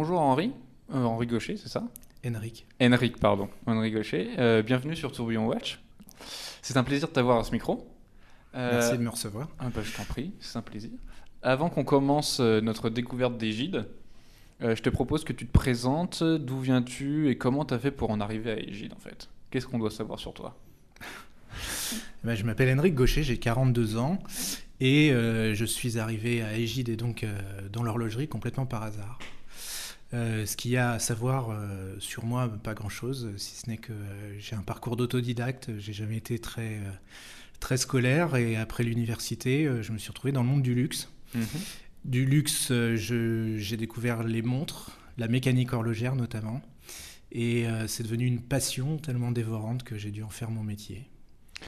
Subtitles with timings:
[0.00, 0.50] bonjour Henri,
[0.94, 1.86] Euh, Henri Gaucher, c'est ça?
[2.26, 2.66] Henrik.
[2.80, 4.30] Henrik, pardon, Henri Gaucher.
[4.38, 5.78] Euh, bienvenue sur Tourbillon Watch.
[6.62, 7.86] C'est un plaisir de t'avoir à ce micro.
[8.54, 9.48] Euh, Merci de me recevoir.
[9.58, 10.88] ah bah, je t'en prie, c'est un plaisir.
[11.42, 13.84] Avant qu'on commence notre découverte des Gide,
[14.62, 17.90] euh, je te propose que tu te présentes, d'où viens-tu et comment tu as fait
[17.90, 19.28] pour en arriver à Égide en fait?
[19.50, 20.56] Qu'est-ce qu'on doit savoir sur toi?
[22.24, 24.18] Ben, je m'appelle Henrik Gaucher, j'ai 42 ans
[24.80, 27.38] et euh, je suis arrivé à Égide et donc euh,
[27.70, 29.18] dans l'horlogerie complètement par hasard.
[30.12, 33.76] Euh, ce qu'il y a à savoir euh, sur moi, pas grand-chose, si ce n'est
[33.76, 36.80] que euh, j'ai un parcours d'autodidacte, j'ai jamais été très,
[37.60, 41.08] très scolaire et après l'université, je me suis retrouvé dans le monde du luxe.
[42.04, 46.60] Du luxe, j'ai découvert les montres, la mécanique horlogère notamment,
[47.30, 51.08] et c'est devenu une passion tellement dévorante que j'ai dû en faire mon métier.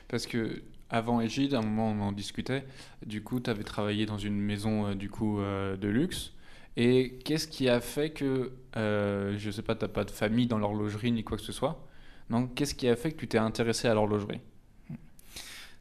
[0.08, 2.64] Parce que avant Égide, à un moment on en discutait,
[3.06, 6.32] du coup tu avais travaillé dans une maison du coup de luxe.
[6.76, 10.58] Et qu'est-ce qui a fait que, euh, je sais pas, t'as pas de famille dans
[10.58, 11.86] l'horlogerie ni quoi que ce soit
[12.30, 14.40] Donc qu'est-ce qui a fait que tu t'es intéressé à l'horlogerie?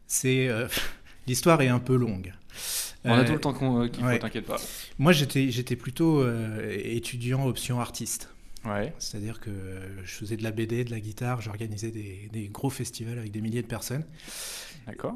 [0.08, 0.67] C'est euh,
[1.28, 2.34] l'histoire est un peu longue.
[3.03, 4.19] On a Euh, tout le temps qu'on- euh, qu'il faut, ouais.
[4.19, 4.58] t'inquiète pas.
[5.00, 6.23] Moi, j'étais plutôt
[6.69, 8.30] étudiant option artiste.
[8.64, 8.94] Ouais.
[9.00, 9.50] C'est-à-dire que
[10.03, 13.42] je faisais de la BD, de la guitare, j'organisais des, des gros festivals avec des
[13.42, 14.06] milliers de personnes.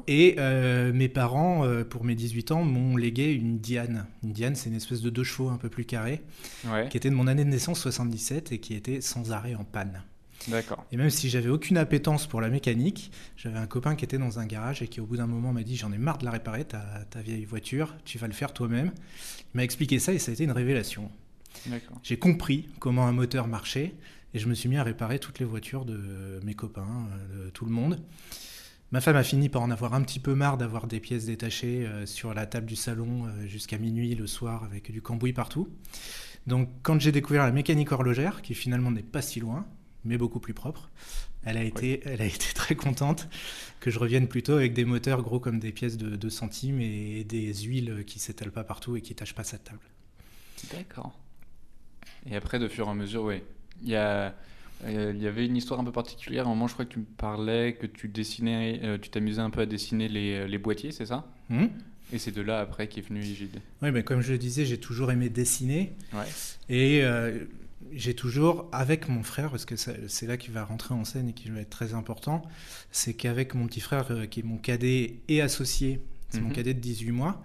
[0.06, 4.06] Et euh, mes parents, euh, pour mes 18 ans, m'ont légué une Diane.
[4.22, 6.22] Une Diane, c'est une espèce de deux chevaux un peu plus carré,
[6.70, 6.88] Ouais.
[6.88, 10.02] qui était de mon année de naissance 77 et qui était sans arrêt en panne.
[10.48, 10.84] D'accord.
[10.92, 14.38] Et même si j'avais aucune appétence pour la mécanique, j'avais un copain qui était dans
[14.38, 16.30] un garage et qui au bout d'un moment m'a dit j'en ai marre de la
[16.30, 16.78] réparer, ta,
[17.10, 18.92] ta vieille voiture, tu vas le faire toi-même.
[19.54, 21.10] Il m'a expliqué ça et ça a été une révélation.
[22.04, 23.94] J'ai compris comment un moteur marchait
[24.34, 27.50] et je me suis mis à réparer toutes les voitures de mes copains, euh, de
[27.50, 28.00] tout le monde.
[28.96, 31.86] Ma femme a fini par en avoir un petit peu marre d'avoir des pièces détachées
[31.86, 35.68] euh, sur la table du salon euh, jusqu'à minuit le soir avec du cambouis partout.
[36.46, 39.66] Donc quand j'ai découvert la mécanique horlogère, qui finalement n'est pas si loin,
[40.06, 40.88] mais beaucoup plus propre,
[41.44, 43.28] elle a été, elle a été très contente
[43.80, 47.22] que je revienne plutôt avec des moteurs gros comme des pièces de 2 centimes et
[47.24, 49.90] des huiles qui s'étalent pas partout et qui tâchent pas sa table.
[50.72, 51.20] D'accord.
[52.24, 53.44] Et après, de fur et à mesure, ouais.
[53.82, 54.34] Il y a,
[54.86, 56.44] il y avait une histoire un peu particulière.
[56.44, 59.40] À un moment, je crois que tu me parlais, que tu dessinais, euh, tu t'amusais
[59.40, 61.26] un peu à dessiner les, les boîtiers, c'est ça?
[61.48, 61.66] Hmm?
[62.12, 63.60] Et c'est de là après qu'est venu Égide.
[63.82, 65.92] Oui, mais comme je le disais, j'ai toujours aimé dessiner.
[66.12, 66.24] Ouais.
[66.68, 67.44] Et euh,
[67.92, 71.32] j'ai toujours, avec mon frère, parce que c'est là qu'il va rentrer en scène et
[71.32, 72.42] qui va être très important,
[72.92, 76.00] c'est qu'avec mon petit frère, euh, qui est mon cadet et associé,
[76.30, 76.54] c'est mon Mhm.
[76.54, 77.42] cadet de 18 mois,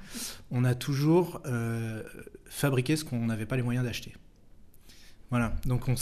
[0.52, 2.03] on a toujours euh,
[2.46, 4.13] fabriqué ce qu'on n'avait pas les moyens d'acheter.
[5.31, 5.96] Voilà, donc on,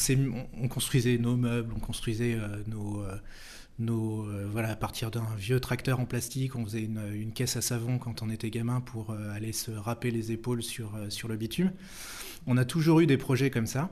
[0.67, 3.01] construisait nos meubles, on construisait euh, nos...
[3.03, 3.15] euh,
[3.81, 7.55] nos, euh, voilà, à partir d'un vieux tracteur en plastique, on faisait une, une caisse
[7.55, 11.37] à savon quand on était gamin pour aller se râper les épaules sur, sur le
[11.37, 11.71] bitume.
[12.45, 13.89] On a toujours eu des projets comme ça.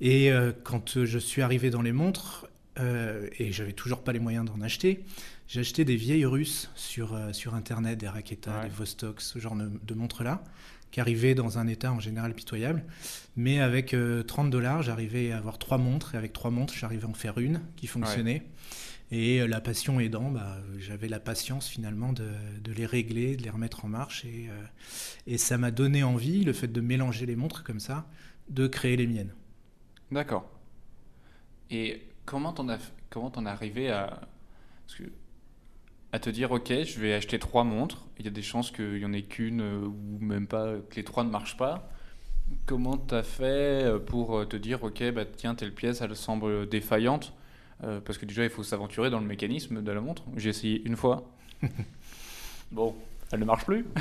[0.00, 0.30] Et
[0.64, 2.46] quand je suis arrivé dans les montres,
[2.78, 5.04] euh, et j'avais toujours pas les moyens d'en acheter,
[5.48, 8.64] j'ai acheté des vieilles russes sur, euh, sur Internet, des Raketa, Ouais.
[8.64, 10.42] des Vostok, ce genre de, de montres-là,
[10.96, 12.82] qui arrivaient dans un état en général pitoyable.
[13.36, 17.04] Mais avec euh, 30 dollars, j'arrivais à avoir trois montres, et avec trois montres, j'arrivais
[17.04, 18.44] à en faire une qui fonctionnait.
[19.10, 22.30] Et euh, la passion aidant, bah, euh, j'avais la patience finalement de,
[22.64, 24.24] de les régler, de les remettre en marche.
[24.24, 24.64] Et, euh,
[25.26, 28.06] et ça m'a donné envie, le fait de mélanger les montres comme ça,
[28.48, 29.34] de créer les miennes.
[30.10, 30.50] D'accord.
[31.70, 32.78] Et comment t'en as,
[33.10, 34.26] comment t'en es arrivé à,
[34.86, 35.04] parce que,
[36.12, 38.06] à te dire, ok, je vais acheter trois montres.
[38.18, 40.96] Il y a des chances qu'il y en ait qu'une euh, ou même pas, que
[40.96, 41.90] les trois ne marchent pas.
[42.64, 46.68] Comment t'as fait euh, pour euh, te dire, ok, bah tiens, telle pièce, elle semble
[46.68, 47.32] défaillante.
[47.84, 50.24] Euh, parce que déjà, il faut s'aventurer dans le mécanisme de la montre.
[50.36, 51.30] J'ai essayé une fois.
[52.70, 52.94] bon,
[53.32, 53.86] elle ne marche plus.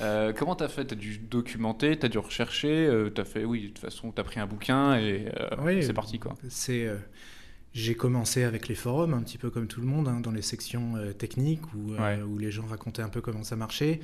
[0.00, 0.84] Euh, comment t'as fait?
[0.84, 4.38] T'as dû documenter, t'as dû rechercher, euh, t'as fait, oui, de toute façon, t'as pris
[4.38, 5.26] un bouquin et
[5.60, 6.34] Oui, c'est parti quoi.
[6.48, 6.88] C'est,
[7.74, 10.42] j'ai commencé avec les forums, un petit peu comme tout le monde, hein, dans les
[10.42, 12.22] sections euh, techniques où, euh, Ouais.
[12.22, 14.00] où les gens racontaient un peu comment ça marchait.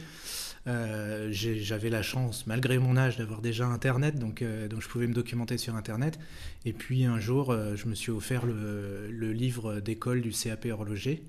[0.67, 5.13] Euh, j'avais la chance, malgré mon âge, d'avoir déjà Internet, donc, donc je pouvais me
[5.13, 6.19] documenter sur Internet.
[6.65, 11.23] Et puis un jour, je me suis offert le, le livre d'école du CAP horloger.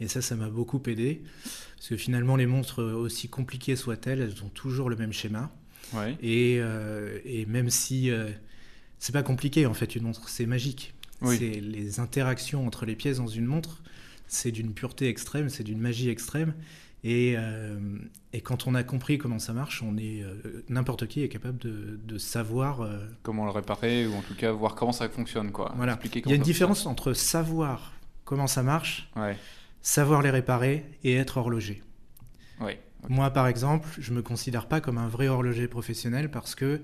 [0.00, 1.22] Et ça, ça m'a beaucoup aidé.
[1.76, 5.52] Parce que finalement, les montres, aussi compliquées soient-elles, elles ont toujours le même schéma.
[5.92, 6.16] Ouais.
[6.20, 6.56] Et,
[7.24, 8.10] et même si
[8.98, 10.92] c'est pas compliqué en fait une montre, c'est magique.
[11.22, 11.36] Oui.
[11.38, 13.82] C'est les interactions entre les pièces dans une montre,
[14.28, 16.54] c'est d'une pureté extrême, c'est d'une magie extrême.
[17.04, 17.76] Et, euh,
[18.32, 21.58] et quand on a compris comment ça marche, on est euh, n'importe qui est capable
[21.58, 22.82] de, de savoir.
[22.82, 25.72] euh, Comment le réparer ou en tout cas voir comment ça fonctionne quoi.
[25.76, 25.98] voilà.
[26.14, 27.92] Il y a une différence entre savoir
[28.24, 29.10] comment ça marche.
[29.16, 29.36] Ouais.
[29.80, 31.82] savoir les réparer et être horloger.
[32.60, 32.80] Ouais.
[33.08, 36.82] Moi, par exemple, je me considère pas comme un vrai horloger professionnel parce que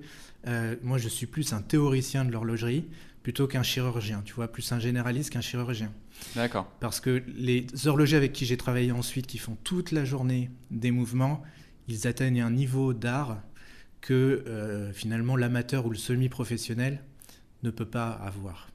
[0.83, 2.87] moi, je suis plus un théoricien de l'horlogerie
[3.29, 4.23] plutôt qu'un chirurgien.
[4.25, 5.93] Tu vois, plus un généraliste qu'un chirurgien.
[6.35, 6.67] D'accord.
[6.81, 10.91] Parce que les horlogers avec qui j'ai travaillé ensuite, qui font toute la journée des
[10.91, 11.43] mouvements,
[11.89, 13.43] ils atteignent un niveau d'art
[14.01, 14.15] que
[14.47, 17.05] euh, finalement l'amateur ou le semi-professionnel
[17.65, 18.71] ne peut pas avoir.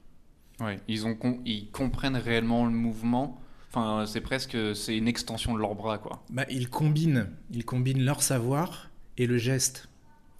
[0.60, 3.42] Ouais, ils, ont ils comprennent réellement le mouvement.
[3.70, 6.22] Enfin, c'est presque c'est une extension de leurs bras, quoi.
[6.30, 9.88] Bah, ils combinent, ils combinent leur savoir et le geste.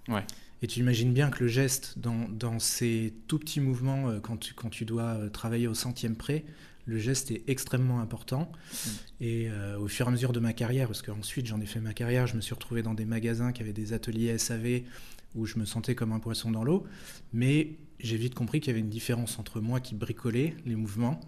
[0.07, 0.23] Ouais.
[0.61, 4.37] Et tu imagines bien que le geste, dans, dans ces tout petits mouvements, euh, quand,
[4.37, 6.45] tu, quand tu dois euh, travailler au centième près,
[6.85, 8.51] le geste est extrêmement important.
[8.51, 8.89] Mm.
[9.21, 11.79] Et euh, au fur et à mesure de ma carrière, parce qu'ensuite j'en ai fait
[11.79, 14.81] ma carrière, je me suis retrouvé dans des magasins qui avaient des ateliers SAV
[15.35, 16.85] où je me sentais comme un poisson dans l'eau.
[17.33, 21.19] Mais j'ai vite compris qu'il y avait une différence entre moi qui bricolais les mouvements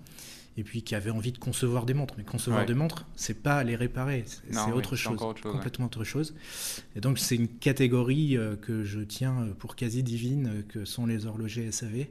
[0.57, 2.15] et puis qui avait envie de concevoir des montres.
[2.17, 6.33] Mais concevoir des montres, c'est pas les réparer, c'est autre, chose, complètement autre chose.
[6.95, 11.05] Et donc c'est une catégorie euh, que je tiens euh, pour quasi divine, que sont
[11.05, 12.07] les horlogers SAV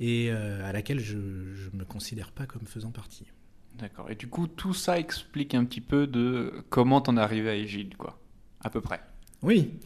[0.00, 3.26] et euh, à laquelle je ne me considère pas comme faisant partie.
[3.78, 4.10] D'accord.
[4.10, 7.54] Et du coup, tout ça explique un petit peu de comment t'en es arrivé à
[7.54, 8.18] Égide, quoi,
[8.60, 9.00] à peu près.
[9.42, 9.78] Oui,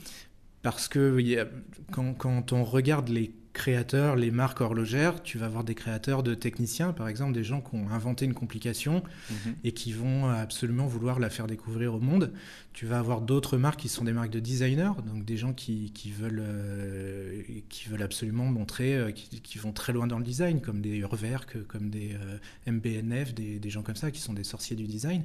[0.62, 1.46] parce que
[1.92, 6.34] quand, quand on regarde les créateurs, les marques horlogères, tu vas avoir des créateurs de
[6.34, 9.54] techniciens, par exemple, des gens qui ont inventé une complication mhm.
[9.62, 12.32] et qui vont absolument vouloir la faire découvrir au monde.
[12.72, 15.92] Tu vas avoir d'autres marques qui sont des marques de designers, donc des gens qui,
[15.92, 20.60] qui veulent, euh, qui veulent absolument montrer, euh, qui, vont très loin dans le design,
[20.60, 24.44] comme des Urwerk, comme des euh, MBNF, des, des, gens comme ça, qui sont des
[24.44, 25.24] sorciers du design.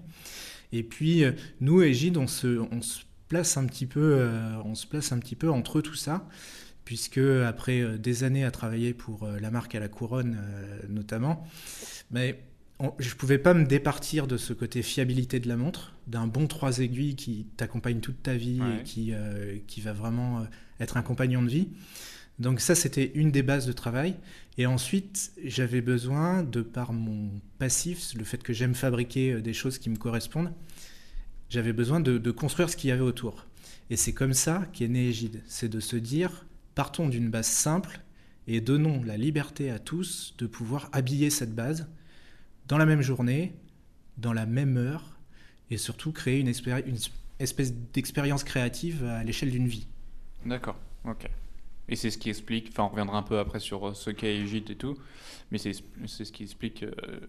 [0.72, 1.24] Et puis,
[1.62, 4.30] nous, Egide, on se, on se place un petit peu,
[4.64, 6.28] on se place un petit peu entre tout ça
[6.90, 10.80] puisque après euh, des années à travailler pour euh, la marque à la couronne euh,
[10.90, 11.46] notamment,
[12.10, 12.44] mais
[12.98, 16.48] je ne pouvais pas me départir de ce côté fiabilité de la montre, d'un bon
[16.48, 19.14] trois aiguilles qui t'accompagne toute ta vie et qui,
[19.68, 20.48] qui va vraiment
[20.80, 21.68] être un compagnon de vie.
[22.40, 24.16] Donc ça, c'était une des bases de travail.
[24.58, 29.78] Et ensuite, j'avais besoin, de par mon passif, le fait que j'aime fabriquer des choses
[29.78, 30.54] qui me correspondent,
[31.50, 33.46] j'avais besoin de, de, construire ce qu'il y avait autour.
[33.90, 35.44] Et c'est comme ça qu'est né Égide.
[35.48, 36.46] C'est de se dire,
[36.80, 38.00] Partons d'une base simple
[38.48, 41.90] et donnons la liberté à tous de pouvoir habiller cette base
[42.70, 43.54] dans la même journée,
[44.16, 45.20] dans la même heure,
[45.70, 49.88] et surtout créer une, espèce d'expérience créative à l'échelle d'une vie.
[50.46, 51.30] D'accord, ok.
[51.90, 54.72] Et c'est ce qui explique, enfin on reviendra un peu après sur ce qu'est Egide
[54.72, 54.96] et tout,
[55.52, 57.20] mais c'est ce qui explique euh,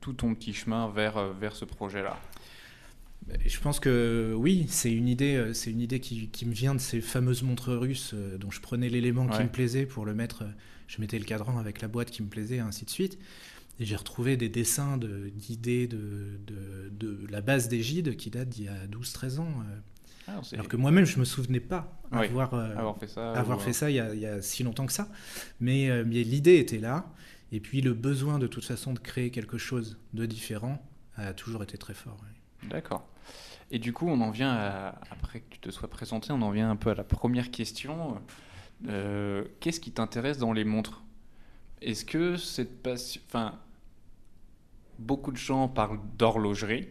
[0.00, 2.20] tout ton petit chemin vers, euh, vers ce projet-là.
[3.44, 6.80] Je pense que oui, c'est une idée, euh, c'est une idée qui, me vient de
[6.80, 10.42] ces fameuses montres russes euh, dont je prenais l'élément qui me plaisait pour le mettre.
[10.42, 10.50] Euh,
[10.88, 13.18] je mettais le cadran avec la boîte qui me plaisait, ainsi de suite.
[13.80, 16.38] Et j'ai retrouvé des dessins d'idées de,
[16.90, 19.54] de, la base gîtes qui datent d'il y a 12-13 ans.
[20.28, 23.72] Ah, alors que moi-même, je ne me souvenais pas avoir, avoir, fait ça, avoir fait
[23.72, 25.08] ça il y, a, il y, a, si longtemps que ça.
[25.60, 27.10] Mais, mais l'idée était là.
[27.52, 30.86] Et puis le besoin de toute façon de créer quelque chose de différent
[31.16, 32.18] a toujours été très fort.
[32.68, 33.08] D'accord.
[33.72, 36.70] Et du coup, on en vient après que tu te sois présenté, on en vient
[36.70, 38.20] un peu à la première question.
[38.86, 41.02] Euh, qu'est-ce qui t'intéresse dans les montres?
[41.80, 43.20] Est-ce que cette passion.
[43.26, 43.58] Enfin,
[44.98, 46.86] beaucoup de gens parlent d'horlogerie,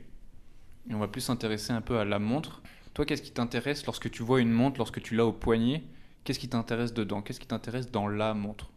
[0.90, 2.64] et on va plus s'intéresser un peu à la montre.
[2.96, 5.84] Toi, qu'est-ce qui t'intéresse lorsque tu vois une montre, lorsque tu l'as au poignet?
[6.24, 7.22] Qu'est-ce qui t'intéresse dedans?
[7.22, 8.72] Qu'est-ce qui t'intéresse dans la montre?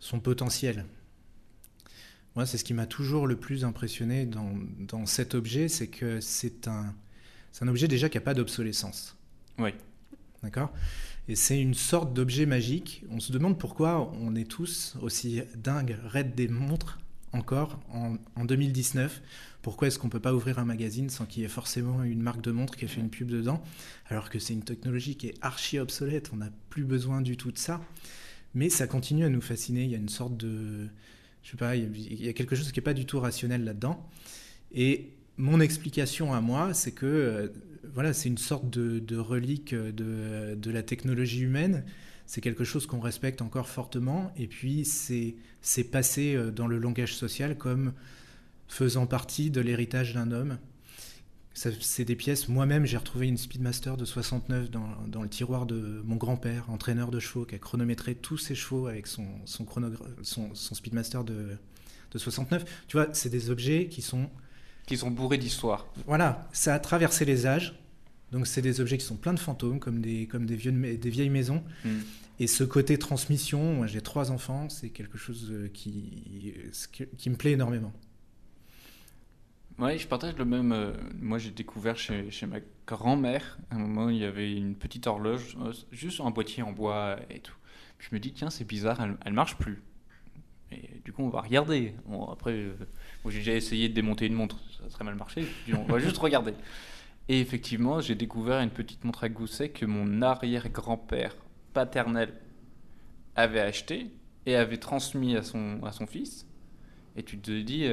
[0.00, 0.86] Son potentiel.
[2.36, 6.20] Moi, c'est ce qui m'a toujours le plus impressionné dans, dans cet objet, c'est que
[6.20, 6.94] c'est un,
[7.60, 9.16] un objet déjà qui n'a pas d'obsolescence.
[9.58, 9.70] Oui.
[10.42, 10.70] D'accord?
[11.28, 13.04] Et c'est une sorte d'objet magique.
[13.10, 16.98] On se demande pourquoi on est tous aussi dingues, raides des montres
[17.32, 19.22] encore en, en 2019.
[19.62, 22.20] Pourquoi est-ce qu'on ne peut pas ouvrir un magazine sans qu'il y ait forcément une
[22.20, 23.62] marque de montre qui ait fait une pub dedans?
[24.08, 27.50] Alors que c'est une technologie qui est archi obsolète, on n'a plus besoin du tout
[27.50, 27.80] de ça.
[28.54, 29.84] Mais ça continue à nous fasciner.
[29.84, 30.88] Il y a une sorte de,
[31.46, 34.04] je sais pas, il y a quelque chose qui n'est pas du tout rationnel là-dedans.
[34.72, 37.48] Et mon explication à moi, c'est que euh,
[37.94, 41.84] voilà, c'est une sorte de, relique de, de, la technologie humaine.
[42.26, 44.32] C'est quelque chose qu'on respecte encore fortement.
[44.36, 47.92] Et puis, c'est passé euh, dans le langage social comme
[48.66, 50.58] faisant partie de l'héritage d'un homme
[51.56, 52.48] c'est des pièces.
[52.48, 57.10] Moi-même, j'ai retrouvé une Speedmaster de 69 dans, dans le tiroir de mon grand-père, entraîneur
[57.10, 59.66] de chevaux, qui a chronométré tous ses chevaux avec son, son,
[60.22, 61.56] son, son Speedmaster de,
[62.12, 62.84] de 69.
[62.88, 64.28] Tu vois, c'est des objets qui sont.
[64.86, 65.86] Qui sont bourrés d'histoire.
[66.06, 67.80] Voilà, ça a traversé les âges.
[68.32, 71.10] Donc, c'est des objets qui sont pleins de fantômes, comme des, comme des, vieux, des
[71.10, 71.64] vieilles maisons.
[71.84, 72.00] Hmm.
[72.38, 76.52] Et ce côté transmission, moi j'ai trois enfants, c'est quelque chose qui,
[77.16, 77.94] qui me plaît énormément.
[79.78, 80.72] Ouais, je partage le même.
[80.72, 84.74] euh, moi, j'ai découvert chez, chez ma grand-mère, à un moment, il y avait une
[84.74, 87.54] petite horloge, euh, juste un boîtier en bois et tout.
[87.98, 89.82] Puis je me dis, tiens, c'est bizarre, elle, elle marche plus.
[90.72, 91.94] Et du coup, on va regarder.
[92.06, 92.74] Bon, après, euh,
[93.28, 95.46] j'ai déjà essayé de démonter une montre, ça serait mal marché.
[95.72, 96.54] On va juste regarder.
[97.28, 101.36] Et effectivement, j'ai découvert une petite montre à gousset que mon arrière-grand-père
[101.74, 102.32] paternel
[103.34, 104.10] avait acheté
[104.46, 106.46] et avait transmis à son, à son fils.
[107.16, 107.86] Et tu te dis,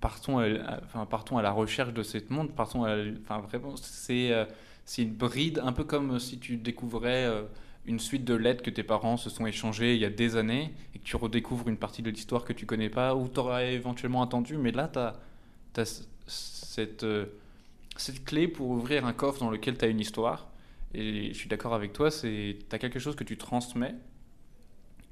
[0.00, 4.44] partons, à, enfin, partons à la recherche de cette montre, partons enfin, vraiment, c'est euh,
[4.98, 7.42] une bride, un peu comme si tu découvrais euh,
[7.86, 10.74] une suite de lettres que tes parents se sont échangées il y a des années
[10.94, 13.74] et que tu redécouvres une partie de l'histoire que tu connais pas ou tu aurais
[13.74, 14.98] éventuellement attendu, mais là, tu
[15.80, 17.26] as, cette, euh,
[17.96, 20.48] cette clé pour ouvrir un coffre dans lequel tu as une histoire.
[20.94, 23.94] Et je suis d'accord avec toi, tu as quelque chose que tu transmets.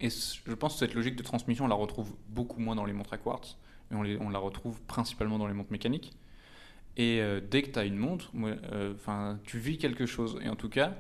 [0.01, 2.93] Et je pense que cette logique de transmission, on la retrouve beaucoup moins dans les
[2.93, 3.57] montres à quartz,
[3.95, 6.13] on, la retrouve principalement dans les montres mécaniques.
[6.97, 10.39] Et euh, dès que tu as une montre, euh, 'fin, tu vis quelque chose.
[10.43, 10.95] Et en tout cas,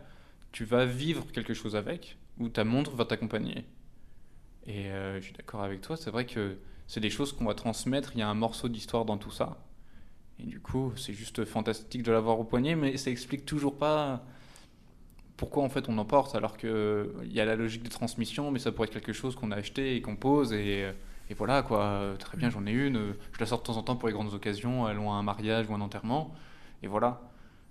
[0.52, 3.64] tu vas vivre quelque chose avec, ou ta montre va t'accompagner.
[4.66, 7.54] Et euh, je suis d'accord avec toi, c'est vrai que c'est des choses qu'on va
[7.54, 9.58] transmettre, il y a un morceau d'histoire dans tout ça.
[10.38, 14.24] Et du coup, c'est juste fantastique de l'avoir au poignet, mais ça explique toujours pas
[15.36, 17.88] pourquoi en fait on en porte, alors que euh, il y a la logique de
[17.88, 20.88] transmission, mais ça pourrait être quelque chose qu'on a acheté et qu'on pose, et,
[21.30, 21.82] et voilà quoi.
[21.84, 24.08] Euh, Très bien, j'en ai une, euh, je la sors de temps en temps pour
[24.08, 26.34] les grandes occasions, allons à un mariage ou un enterrement,
[26.82, 27.20] et voilà.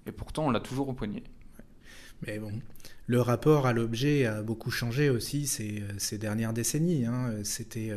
[0.05, 1.23] Et pourtant, on l'a toujours au poignet.
[2.25, 2.53] Mais bon,
[3.07, 7.05] le rapport à l'objet a beaucoup changé aussi ces, euh, ces dernières décennies.
[7.05, 7.33] hein.
[7.43, 7.91] C'était,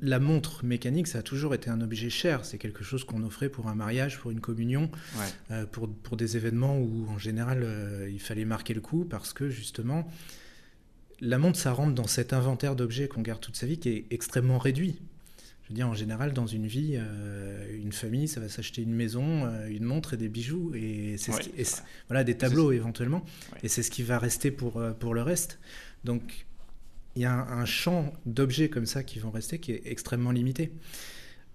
[0.00, 2.44] la montre mécanique, ça a toujours été un objet cher.
[2.46, 5.24] C'est quelque chose qu'on offrait pour un mariage, pour une communion, Ouais.
[5.50, 9.34] euh, pour, pour des événements où en général euh, il fallait marquer le coup parce
[9.34, 10.08] que justement,
[11.20, 14.04] la montre, ça rentre dans cet inventaire d'objets qu'on garde toute sa vie qui est
[14.10, 14.96] extrêmement réduit.
[15.64, 18.94] Je veux dire, en général, dans une vie, euh, une famille, ça va s'acheter une
[18.94, 21.50] maison, euh, une montre et des bijoux, et c'est ce qui-
[22.08, 23.22] voilà, des tableaux éventuellement,
[23.52, 23.58] Ouais.
[23.64, 25.58] et c'est ce qui va rester pour, euh, pour le reste.
[26.04, 26.46] Donc,
[27.16, 30.30] il y a un, un champ d'objets comme ça qui vont rester qui est extrêmement
[30.30, 30.70] limité.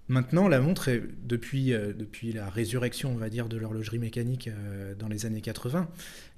[0.10, 4.50] Maintenant, la montre, est, depuis, euh, depuis la résurrection, on va dire, de l'horlogerie mécanique
[4.50, 5.90] euh, dans les années 80,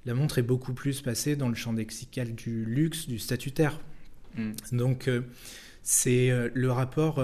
[0.04, 3.80] la montre est beaucoup plus passée dans le champ lexical du luxe, du statutaire.
[4.36, 4.52] Mm.
[4.72, 5.22] Donc, euh,
[5.82, 7.18] c'est le rapport.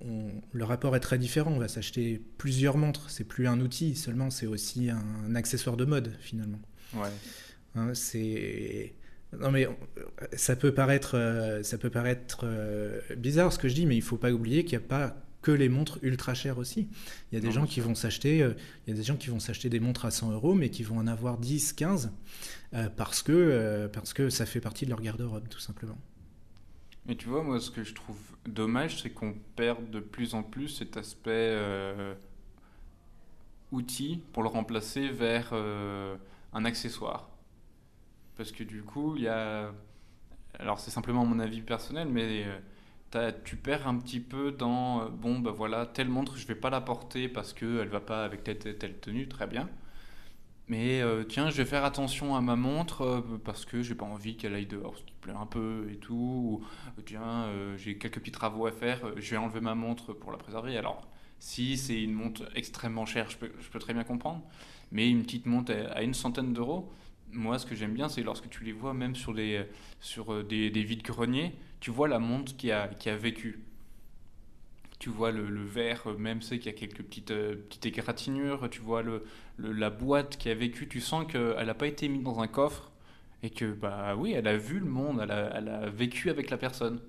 [0.00, 1.52] on- le rapport est très différent.
[1.52, 3.10] On va s'acheter plusieurs montres.
[3.10, 6.60] C'est plus un outil seulement, c'est aussi un, accessoire de mode finalement.
[6.94, 7.10] Ouais.
[7.74, 8.94] Hein, c'est
[9.38, 9.68] non mais
[10.32, 12.46] ça peut paraître, ça peut paraître
[13.18, 15.52] bizarre ce que je dis, mais il faut pas oublier qu'il n'y a pas que
[15.52, 16.88] les montres ultra chères aussi.
[17.30, 18.54] Il y a des Non, gens qui vont s'acheter, euh,
[18.86, 20.82] il y a des gens qui vont s'acheter des montres à 100 euros, mais qui
[20.82, 22.12] vont en avoir 10, 15
[22.72, 25.98] euh, parce que euh, parce que ça fait partie de leur garde-robe tout simplement.
[27.06, 30.42] Mais tu vois, moi, ce que je trouve dommage, c'est qu'on perd de plus en
[30.42, 31.54] plus cet aspect
[33.70, 37.28] outil pour le remplacer vers un accessoire.
[38.38, 39.70] Parce que du coup, il y a.
[40.58, 42.46] Alors, c'est simplement mon avis personnel, mais
[43.44, 45.02] tu perds un petit peu dans.
[45.02, 48.24] euh, bon, bah voilà, telle montre, je vais pas la porter parce qu'elle va pas
[48.24, 49.68] avec telle, telle, tenue, très bien.
[50.68, 54.06] Mais euh, tiens, je vais faire attention à ma montre euh, parce que j'ai pas
[54.06, 56.14] envie qu'elle aille dehors, parce qu'il pleut un peu et tout.
[56.14, 60.38] Ou, tiens, j'ai quelques petits travaux à faire, je vais enlever ma montre pour la
[60.38, 60.76] préserver.
[60.78, 61.06] Alors,
[61.38, 64.42] si c'est une montre extrêmement chère, je peux, je peux très bien comprendre.
[64.92, 66.90] Mais une petite montre à une centaine d'euros,
[67.34, 69.64] moi, ce que j'aime bien, c'est lorsque tu les vois même sur des,
[70.00, 73.60] sur euh, des, des vides-greniers, tu vois la montre qui a, qui a vécu.
[74.98, 77.86] Tu vois le, le verre, euh, même c'est qu'il y a quelques petites, euh, petites
[77.86, 79.24] égratignures, tu vois le,
[79.56, 82.46] le- la boîte qui a vécu, tu sens qu'elle n'a pas été mise dans un
[82.48, 82.92] coffre
[83.42, 86.48] et que, bah oui, elle a vu le monde, elle a, elle a vécu avec
[86.50, 87.00] la personne.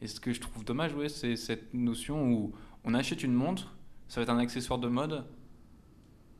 [0.00, 2.52] Et ce que je trouve dommage, ouais, c'est cette notion où
[2.84, 3.74] on achète une montre,
[4.08, 5.24] ça va être un accessoire de mode,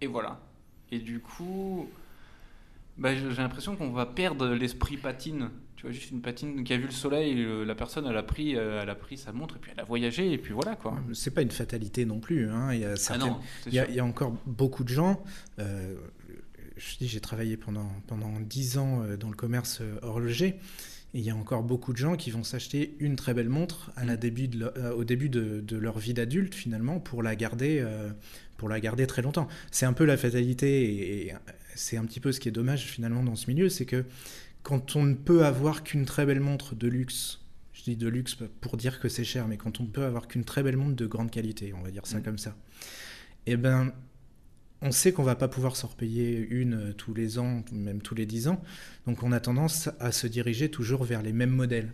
[0.00, 0.40] et voilà.
[0.90, 1.88] Et du coup,
[2.98, 5.50] bah, j'ai l'impression qu'on va perdre l'esprit patine.
[5.76, 8.56] Tu vois, juste une patine qui a vu le soleil, la personne, elle a pris,
[8.56, 10.98] euh, elle a pris sa montre, et puis elle a voyagé, et puis voilà, quoi.
[11.12, 12.48] C'est pas une fatalité non plus.
[12.48, 12.72] hein.
[12.72, 13.90] Il y a Ah certaines- non, Il y, a, sûr.
[13.92, 15.22] il y a encore beaucoup de gens.
[15.58, 15.94] euh,
[16.76, 20.56] je dis, j'ai travaillé pendant pendant dix ans euh, dans le commerce euh, horloger.
[21.16, 23.92] Et il y a encore beaucoup de gens qui vont s'acheter une très belle montre
[23.94, 24.18] à la Mm.
[24.18, 28.10] début de au début de, de leur vie d'adulte finalement pour la garder euh,
[28.56, 29.46] pour la garder très longtemps.
[29.70, 31.32] C'est un peu la fatalité et, et
[31.74, 34.04] c'est un petit peu ce qui est dommage finalement dans ce milieu, c'est que
[34.62, 37.40] quand on ne peut avoir qu'une très belle montre de luxe,
[37.72, 40.26] je dis de luxe pour dire que c'est cher, mais quand on ne peut avoir
[40.28, 42.22] qu'une très belle montre de grande qualité, on va dire ça Mm.
[42.22, 42.56] comme ça,
[43.46, 43.92] eh ben,
[44.80, 48.26] on sait qu'on va pas pouvoir s'en repayer une tous les ans, même tous les
[48.26, 48.62] dix ans,
[49.06, 51.92] donc on a tendance à se diriger toujours vers les mêmes modèles.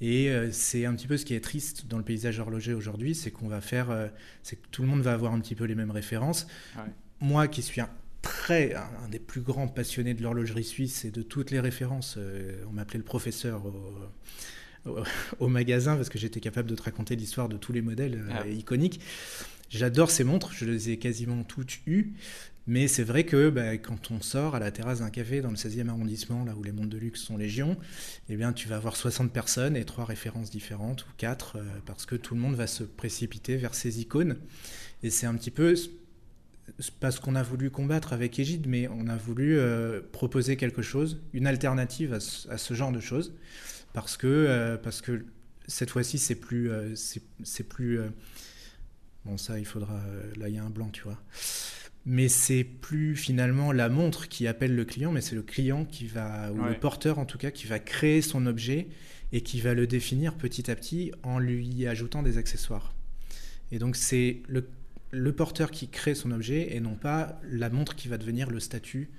[0.00, 3.14] Et euh, c'est un petit peu ce qui est triste dans le paysage horloger aujourd'hui,
[3.14, 4.08] c'est qu'on va faire, euh,
[4.42, 6.46] c'est que tout le monde va avoir un petit peu les mêmes références.
[6.76, 6.82] Ouais.
[7.20, 7.88] Moi, qui suis un
[8.24, 12.64] très, un des plus grands passionnés de l'horlogerie suisse et de toutes les références, euh,
[12.68, 15.04] on m'appelait le professeur au, au-
[15.40, 18.32] au magasin parce que j'étais capable de te raconter l'histoire de tous les modèles euh,
[18.42, 18.46] Ah.
[18.48, 19.00] iconiques.
[19.70, 22.12] J'adore ces montres, je les ai quasiment toutes eues.
[22.66, 25.56] Mais c'est vrai que bah, quand on sort à la terrasse d'un café dans le
[25.56, 27.76] 16e arrondissement, là où les montres de luxe sont légion,
[28.30, 32.06] eh bien, tu vas avoir 60 personnes et trois références différentes, ou quatre, euh, parce
[32.06, 34.36] que tout le monde va se précipiter vers ces icônes.
[35.02, 35.74] Et c'est un petit peu
[37.00, 40.82] pas ce qu'on a voulu combattre avec Égide, mais on a voulu euh, proposer quelque
[40.82, 43.34] chose, une alternative à ce, à ce genre de choses,
[43.92, 45.24] parce que, euh, parce que
[45.66, 46.70] cette fois-ci, c'est plus...
[46.70, 46.94] euh,
[47.42, 47.98] c'est plus
[49.24, 50.00] bon, ça, il faudra...
[50.36, 51.22] là, il y a un blanc, tu vois.
[52.06, 56.06] Mais c'est plus finalement la montre qui appelle le client, mais c'est le client qui
[56.06, 56.70] va, ou Ouais.
[56.70, 58.88] le porteur en tout cas, qui va créer son objet
[59.32, 62.94] et qui va le définir petit à petit en lui ajoutant des accessoires.
[63.72, 64.68] Et donc c'est le,
[65.14, 68.60] le porteur qui crée son objet et non pas la montre qui va devenir le
[68.60, 69.10] statut,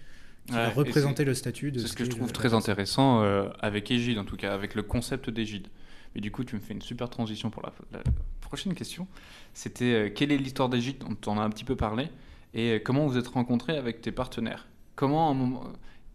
[0.47, 3.23] qui Ouais, va représenter le statut de C'est ce que je trouve le- très intéressant
[3.23, 5.67] euh, avec Égide, en tout cas, avec le concept d'Égide.
[6.13, 8.03] Mais du coup, tu me fais une super transition pour la, la
[8.41, 9.07] prochaine question.
[9.53, 11.03] C'était euh, quelle est l'histoire d'Égide?
[11.09, 12.07] On t'en a un petit peu parlé.
[12.53, 14.67] Et euh, comment vous êtes rencontrés avec tes partenaires?
[14.95, 15.63] Comment, à un moment...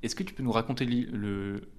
[0.03, 0.87] Est-ce que tu peux nous raconter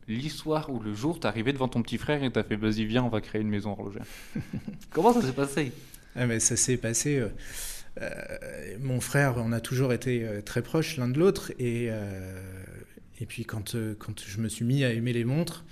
[0.07, 3.03] l'histoire où le jour t'es arrivé devant ton petit frère et t'as fait vas-y viens
[3.03, 4.05] on va créer une maison horlogère?
[4.91, 5.71] Comment ça s'est passé?
[6.15, 7.23] Ah, mais ça s'est passé.
[8.01, 11.51] Euh, mon frère, on a toujours été euh, très proches l'un de l'autre.
[11.59, 12.41] Et, euh,
[13.19, 15.65] et puis, quand, quand je me suis mis à aimer les montres,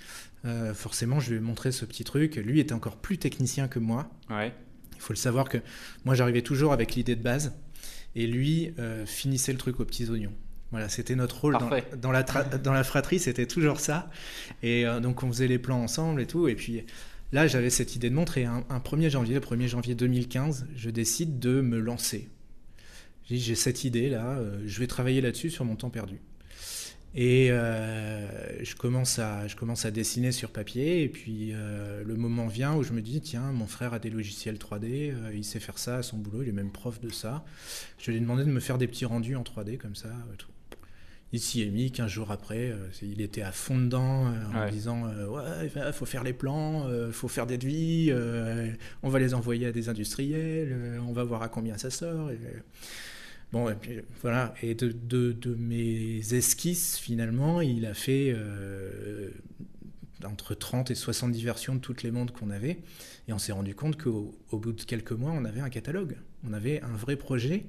[0.74, 2.36] forcément, je lui ai montré ce petit truc.
[2.36, 4.10] Lui était encore plus technicien que moi.
[4.30, 4.52] Ouais.
[4.94, 5.58] Il faut le savoir que
[6.04, 7.52] moi, j'arrivais toujours avec l'idée de base.
[8.14, 8.72] Et lui
[9.04, 10.32] finissait le truc aux petits oignons.
[10.70, 11.58] Voilà, c'était notre rôle
[12.00, 14.08] dans, la, dans la fratrie, c'était toujours ça.
[14.62, 16.46] Et euh, donc, on faisait les plans ensemble et tout.
[16.46, 16.84] Et puis,
[17.32, 18.38] là, j'avais cette idée de montre.
[18.38, 22.28] Et un, un 1er janvier, le 1er janvier 2015, je décide de me lancer.
[23.24, 26.20] J'ai cette idée-là, euh, je vais travailler là-dessus sur mon temps perdu.
[27.14, 32.14] Et euh, je, commence à, je commence à dessiner sur papier, et puis euh, le
[32.14, 35.44] moment vient où je me dis, tiens, mon frère a des logiciels 3D, euh, il
[35.44, 37.44] sait faire ça à son boulot, il est même prof de ça.
[37.98, 40.08] Je lui ai demandé de me faire des petits rendus en 3D comme ça.
[40.38, 40.46] tout.
[41.32, 44.64] Il s'y est mis 15 jours après, euh, il était à fond dedans euh, en
[44.64, 44.70] Ouais.
[44.70, 48.12] disant euh, Ouais, il faut faire les plans, il faut faire des devis,
[49.02, 52.30] on va les envoyer à des industriels, on va voir à combien ça sort.
[52.30, 52.38] Et,
[53.52, 54.54] Bon, et puis voilà.
[54.62, 59.30] Et de, de, de mes esquisses, finalement, il a fait euh,
[60.24, 62.78] entre 30 et 70 versions de toutes les montres qu'on avait.
[63.26, 66.16] Et on s'est rendu compte qu'au au bout de quelques mois, on avait un catalogue.
[66.48, 67.64] On avait un vrai projet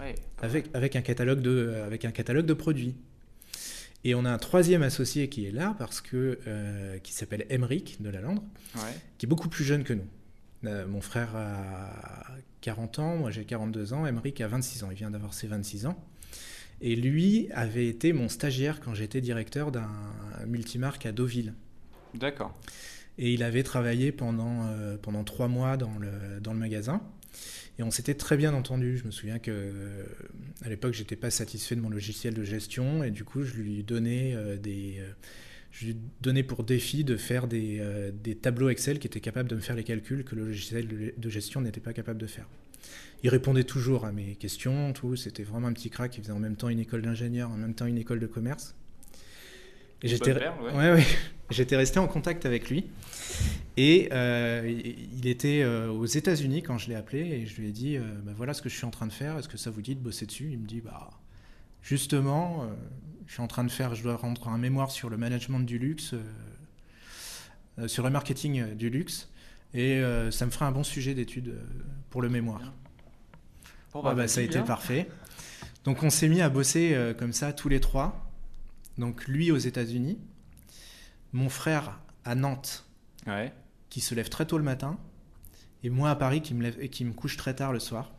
[0.00, 0.14] Ouais.
[0.40, 2.94] avec, avec, un, catalogue de, avec un catalogue de produits.
[4.04, 8.00] Et on a un troisième associé qui est là, parce que, euh, qui s'appelle Emeric
[8.00, 8.42] de la Landre,
[8.76, 8.94] Ouais.
[9.18, 10.06] qui est beaucoup plus jeune que nous.
[10.64, 12.24] Euh, mon frère a
[12.62, 15.86] 40 ans, moi j'ai 42 ans, Emeric a 26 ans, il vient d'avoir ses 26
[15.86, 16.02] ans.
[16.82, 19.90] Et lui avait été mon stagiaire quand j'étais directeur d'un
[20.46, 21.52] multimarque à Deauville.
[22.14, 22.58] D'accord.
[23.18, 27.02] Et il avait travaillé pendant, euh, pendant trois mois dans le, dans le magasin.
[27.78, 28.98] Et on s'était très bien entendu.
[28.98, 30.04] Je me souviens que euh,
[30.62, 33.82] à l'époque, j'étais pas satisfait de mon logiciel de gestion et du coup, je lui
[33.82, 35.10] donnais euh, des, euh,
[35.72, 39.48] je lui donnais pour défi de faire des, euh, des tableaux Excel qui étaient capables
[39.48, 42.26] de me faire les calculs que le logiciel de- de gestion n'était pas capable de
[42.26, 42.48] faire.
[43.22, 45.14] Il répondait toujours à mes questions, tout.
[45.16, 46.16] C'était vraiment un petit crack.
[46.16, 48.74] Il faisait en même temps une école d'ingénieur, en même temps une école de commerce.
[50.02, 50.50] Et j'étais, ouais.
[50.74, 51.06] ouais, ouais.
[51.50, 52.86] j'étais resté en contact avec lui.
[53.76, 54.82] Et euh,
[55.12, 58.02] il était euh, aux États-Unis quand je l'ai appelé et je lui ai dit euh,
[58.24, 59.38] bah, voilà ce que je suis en train de faire.
[59.38, 60.50] Est-ce que ça vous dit de bosser dessus?
[60.52, 61.10] Il me dit bah
[61.82, 62.68] justement,
[63.26, 65.78] je suis en train de faire, je dois rendre un mémoire sur le management du
[65.78, 66.14] luxe,
[67.86, 69.30] sur le marketing du luxe,
[69.72, 71.54] et ça me fera un bon sujet d'étude
[72.10, 72.74] pour le mémoire.
[73.94, 75.08] Bon, Ah bah, ça a été parfait.
[75.84, 78.29] Donc on s'est mis à bosser comme ça tous les trois.
[79.00, 80.18] Donc lui aux États-Unis,
[81.32, 82.86] mon frère à Nantes
[83.26, 83.52] Ouais.
[83.90, 84.98] qui se lève très tôt le matin,
[85.82, 88.12] et moi à Paris qui me, lève, qui me couche très tard le soir.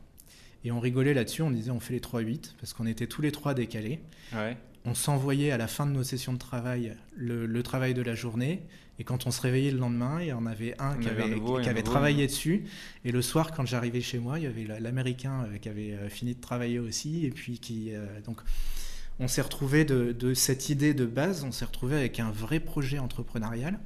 [0.63, 3.32] Et on rigolait là-dessus, on disait on fait les 3-8 parce qu'on était tous les
[3.32, 4.00] trois décalés.
[4.34, 4.58] Ouais.
[4.86, 8.13] On s'envoyait à la fin de nos sessions de travail le, le travail de la
[8.15, 8.63] journée.
[9.00, 11.28] Et quand on se réveillait le lendemain, il y en avait un On qui avait
[11.30, 12.65] nouveau qui travaillé dessus.
[13.06, 15.94] Et le soir, quand j'arrivais chez moi, il y avait la- l'Américain euh, qui avait
[15.94, 17.26] euh, fini de travailler aussi.
[17.26, 17.94] Et puis qui.
[17.96, 18.41] euh, donc,
[19.21, 22.60] on s'est retrouvé de, de cette idée de base, on s'est retrouvé avec un vrai
[22.60, 23.79] projet entrepreneurial.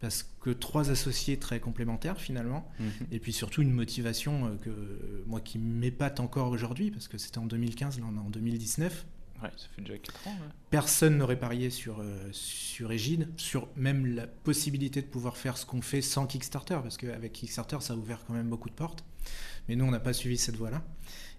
[0.00, 2.70] Parce que trois associés très complémentaires finalement.
[2.78, 2.90] Mhm.
[3.10, 7.38] Et puis surtout une motivation euh, que moi qui m'épate encore aujourd'hui, parce que c'était
[7.38, 9.06] en 2015, là on est en 2019.
[9.42, 10.36] Ouais, ça fait déjà 4 ans.
[10.68, 15.64] Personne n'aurait parié sur, euh, sur Égide, sur même la possibilité de pouvoir faire ce
[15.64, 19.04] qu'on fait sans Kickstarter, parce qu'avec Kickstarter, ça a ouvert quand même beaucoup de portes.
[19.68, 20.82] Mais nous, on n'a pas suivi cette voie-là.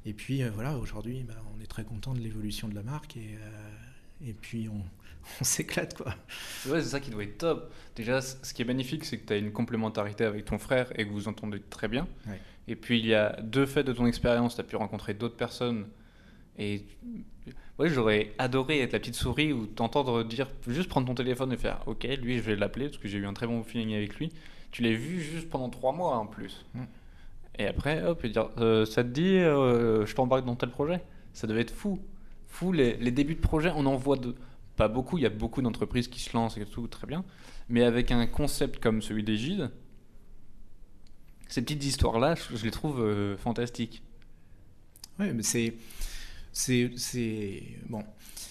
[0.05, 3.17] Et puis euh, voilà, aujourd'hui, bah, on est très content de l'évolution de la marque
[3.17, 4.81] et, euh, et puis on,
[5.41, 6.13] on s'éclate quoi.
[6.67, 7.73] Ouais, c'est ça qui doit être top.
[7.95, 11.05] Déjà, ce qui est magnifique, c'est que tu as une complémentarité avec ton frère et
[11.05, 12.07] que vous entendez très bien.
[12.27, 12.39] Ouais.
[12.67, 15.37] Et puis, il y a deux faits de ton expérience, tu as pu rencontrer d'autres
[15.37, 15.87] personnes.
[16.57, 16.85] Et
[17.77, 21.57] ouais, j'aurais adoré être la petite souris ou t'entendre dire, juste prendre ton téléphone et
[21.57, 24.15] faire Ok, lui, je vais l'appeler parce que j'ai eu un très bon feeling avec
[24.15, 24.31] lui.
[24.71, 26.65] Tu l'as vu juste pendant trois mois en plus.
[26.73, 26.83] Mm.
[27.57, 31.01] Et après, hop, et dire Euh, Ça te dit, euh, je t'embarque dans tel projet?
[31.33, 31.99] Ça devait être fou.
[32.47, 34.17] Fou, les, les débuts de projet, on en voit
[34.75, 35.17] pas beaucoup.
[35.17, 37.23] Il y a beaucoup d'entreprises qui se lancent et tout, très bien.
[37.69, 39.71] Mais avec un concept comme celui d'Égide,
[41.47, 44.03] ces petites histoires-là, je, les trouve euh, fantastiques.
[45.19, 45.75] Ouais, mais c'est.
[46.51, 46.91] C'est.
[47.89, 48.03] Bon.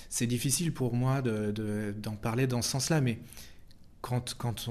[0.08, 3.18] C'est difficile pour moi de- de- d'en parler dans ce sens-là, mais
[4.00, 4.68] quand, quand,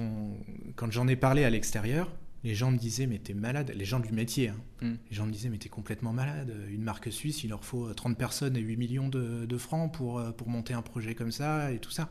[0.76, 2.10] quand j'en ai parlé à l'extérieur,
[2.44, 3.72] les gens me disaient, mais t'es malade.
[3.76, 4.58] Les gens du métier, hein.
[4.82, 4.94] Mm.
[5.10, 6.54] Les gens me disaient, mais t'es complètement malade.
[6.70, 10.20] Une marque suisse, il leur faut 30 personnes et 8 millions de, de francs pour,
[10.20, 12.10] euh, pour monter un projet comme ça et tout ça.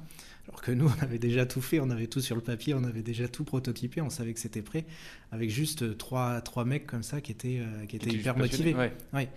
[0.48, 2.84] Alors que nous, on avait déjà tout fait, on avait tout sur le papier, on
[2.84, 4.86] avait déjà tout prototypé, on savait que c'était prêt,
[5.30, 8.74] avec juste trois, trois mecs comme ça qui étaient, euh, qui étaient hyper motivés.
[8.74, 9.28] ouais.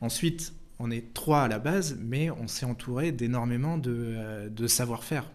[0.00, 4.66] Ensuite, on est trois à la base, mais on s'est entouré d'énormément de, euh, de
[4.66, 5.30] savoir-faire.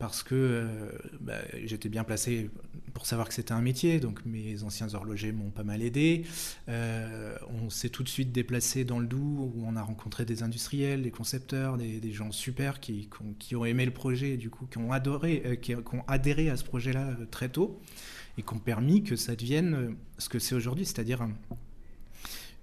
[0.00, 0.88] Parce que euh,
[1.20, 2.48] bah, j'étais bien placé
[2.94, 6.24] pour savoir que c'était un métier, donc mes anciens horlogers m'ont pas mal aidé.
[6.70, 10.42] Euh, on s'est tout de suite déplacé dans le Doubs, où on a rencontré des
[10.42, 13.10] industriels, des concepteurs, des, gens super qui,
[13.54, 16.56] ont, aimé le projet, et du coup qui ont, adoré, euh, qui, ont adhéré à
[16.56, 17.78] ce projet-là très tôt,
[18.38, 21.32] et qui ont permis que ça devienne ce que c'est aujourd'hui, c'est-à-dire un,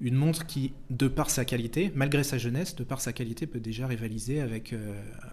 [0.01, 3.59] une montre qui, de par sa qualité, malgré sa jeunesse, de par sa qualité, peut
[3.59, 4.73] déjà rivaliser avec,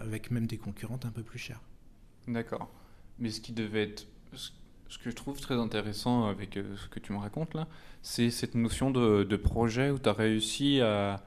[0.01, 1.61] avec même des concurrentes un peu plus chères.
[2.27, 2.69] D'accord.
[3.19, 4.07] Mais ce qui devait être.
[4.87, 7.67] Ce que je trouve très intéressant avec euh, ce que tu me racontes là,
[8.03, 11.23] c'est cette notion de, projet où tu as réussi à,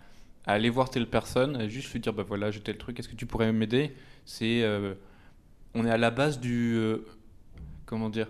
[0.46, 3.16] aller voir telle personne, à juste lui dire bah voilà, j'ai tel truc, est-ce que
[3.16, 3.94] tu pourrais m'aider?
[4.24, 4.62] C'est.
[4.62, 4.94] euh,
[5.74, 6.74] on est à la base du.
[6.76, 7.04] euh,
[7.84, 8.28] comment dire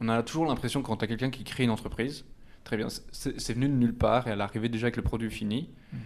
[0.00, 2.24] On a toujours l'impression quand tu as quelqu'un qui crée une entreprise,
[2.62, 5.68] très bien, c'est venu de nulle part et elle arrivée déjà avec le produit fini.
[5.92, 5.96] Mm.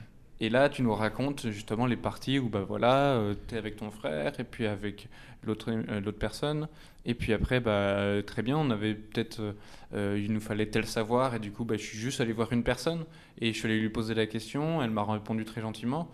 [0.40, 3.90] Et là, tu nous racontes justement les parties où bah voilà, tu es avec ton
[3.90, 5.08] frère et puis avec
[5.44, 6.68] l'autre euh, l'autre personne.
[7.06, 9.52] Et puis après, bah, très bien, on avait peut-être, euh,
[9.94, 12.52] euh, il nous fallait tel savoir, et du coup, bah, je suis juste allé voir
[12.52, 13.04] une personne,
[13.40, 16.10] et je suis allé lui poser la question, elle m'a répondu très gentiment.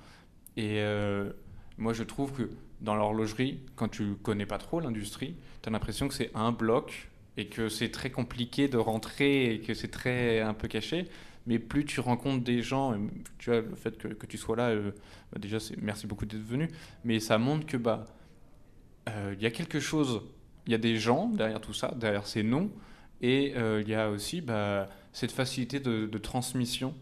[0.57, 1.31] Et euh,
[1.79, 6.09] moi, je trouve que dans l'horlogerie, quand tu connais pas trop l'industrie, tu as l'impression
[6.09, 10.41] que c'est un bloc, et que c'est très compliqué de rentrer, et que c'est très
[10.41, 11.07] un peu caché.
[11.47, 12.95] Mais plus tu rencontres des gens,
[13.39, 14.93] tu vois, le fait que, tu sois là, euh,
[15.33, 16.69] bah, déjà, merci beaucoup d'être venu,
[17.05, 18.05] mais ça montre que bah,
[19.09, 20.23] euh, il y a quelque chose.
[20.67, 22.71] Il y a des gens derrière tout ça, derrière ces noms,
[23.23, 26.95] et euh, il y a aussi bah, cette facilité de, de transmission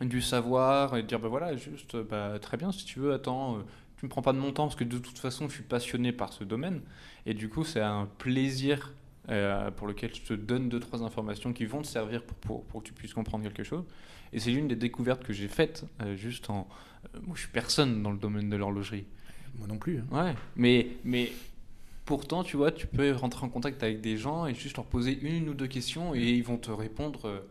[0.00, 3.56] du savoir et de dire bah voilà juste bah, très bien si tu veux attends
[3.56, 3.60] euh,
[3.96, 6.12] tu me prends pas de mon temps parce que de toute façon je suis passionné
[6.12, 6.82] par ce domaine.
[7.26, 8.94] Et du coup c'est un plaisir
[9.30, 12.64] euh, pour lequel je te donne deux trois informations qui vont te servir pour, pour,
[12.64, 13.84] pour que tu puisses comprendre quelque chose
[14.32, 16.68] et c'est l'une des découvertes que j'ai faites euh, juste en
[17.14, 19.04] euh, moi je suis personne dans le domaine de l'horlogerie
[19.58, 19.98] Moi non plus.
[19.98, 20.24] hein.
[20.26, 21.30] Ouais, mais, mais
[22.04, 25.18] pourtant, tu vois, tu peux rentrer en contact avec des gens et juste leur poser
[25.20, 27.44] une ou deux questions et ils vont te répondre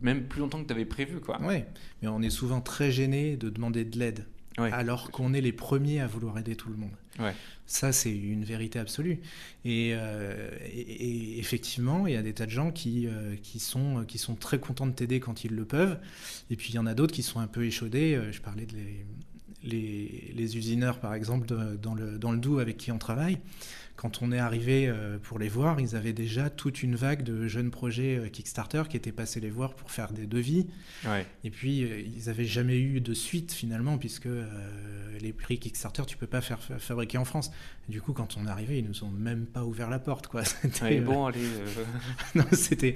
[0.00, 1.40] même plus longtemps que tu avais prévu, quoi.
[1.40, 1.66] Ouais,
[2.02, 4.26] mais on est souvent très gêné de demander de l'aide,
[4.58, 4.72] Ouais.
[4.72, 6.90] alors qu'on est les premiers à vouloir aider tout le monde.
[7.18, 7.34] Ouais.
[7.66, 9.20] Ça, c'est une vérité absolue.
[9.64, 13.58] Et, euh, et- et effectivement, il y a des tas de gens qui, euh, qui,
[13.58, 15.98] sont, qui sont très contents de t'aider quand ils le peuvent.
[16.50, 18.14] Et puis, il y en a d'autres qui sont un peu échaudés.
[18.14, 19.04] Euh, Je parlais de les,
[19.64, 23.38] les, les usineurs, par exemple, de- dans, le, dans le Doubs avec qui on travaille.
[24.00, 27.48] Quand on est arrivé euh, pour les voir, ils avaient déjà toute une vague de
[27.48, 30.68] jeunes projets euh, Kickstarter qui étaient passés les voir pour faire des devis.
[31.04, 31.26] Ouais.
[31.42, 34.28] Et puis, euh, ils n'avaient jamais eu de suite finalement, puisque
[35.20, 37.50] les prix Kickstarter, tu peux pas faire fa- fabriquer en France.
[37.88, 40.28] Et du coup, quand on est arrivé, ils nous ont même pas ouvert la porte,
[40.28, 40.42] quoi.
[40.82, 41.40] Ouais, bon, allez.
[42.36, 42.94] non, c'était,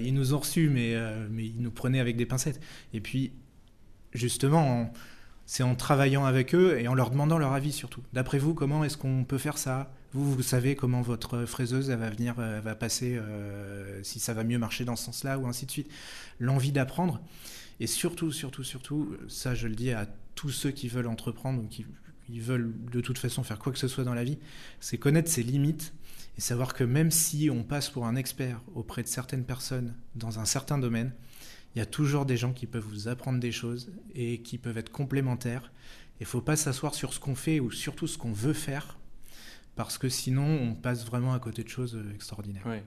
[0.00, 0.94] ils nous ont reçus, mais,
[1.28, 2.60] mais ils nous prenaient avec des pincettes.
[2.94, 3.32] Et puis,
[4.12, 4.92] justement, en-
[5.46, 8.02] c'est en travaillant avec eux et en leur demandant leur avis surtout.
[8.12, 9.92] D'après vous, comment est-ce qu'on peut faire ça?
[10.12, 14.18] Vous, vous savez comment votre fraiseuse elle va venir, euh, elle va passer, euh, si
[14.18, 15.88] ça va mieux marcher dans ce sens-là ou ainsi de suite.
[16.40, 17.20] L'envie d'apprendre
[17.78, 21.66] et surtout, surtout, surtout, ça je le dis à tous ceux qui veulent entreprendre ou
[21.66, 21.86] qui,
[22.28, 24.38] veulent de toute façon faire quoi que ce soit dans la vie,
[24.78, 25.92] c'est connaître ses limites
[26.38, 30.38] et savoir que même si on passe pour un expert auprès de certaines personnes dans
[30.38, 31.12] un certain domaine,
[31.74, 34.78] il y a toujours des gens qui peuvent vous apprendre des choses et qui peuvent
[34.78, 35.72] être complémentaires
[36.20, 38.99] Il faut pas s'asseoir sur ce qu'on fait ou surtout ce qu'on veut faire,
[39.84, 42.66] parce que sinon on passe vraiment à côté de choses euh, extraordinaires.
[42.66, 42.82] Ouais.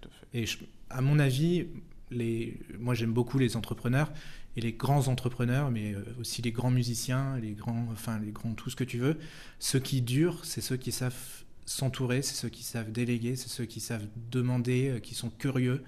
[0.00, 0.38] Tout à fait.
[0.40, 0.58] Et je-
[0.90, 1.66] à mon avis,
[2.10, 4.10] les, moi j'aime beaucoup les entrepreneurs
[4.56, 8.54] et les grands entrepreneurs, mais euh, aussi les grands musiciens, les grands, enfin les grands,
[8.54, 9.18] tout ce que tu veux.
[9.58, 11.14] Ceux qui durent, c'est ceux qui savent
[11.66, 15.84] s'entourer, c'est ceux qui savent déléguer, c'est ceux qui savent demander, euh, qui sont curieux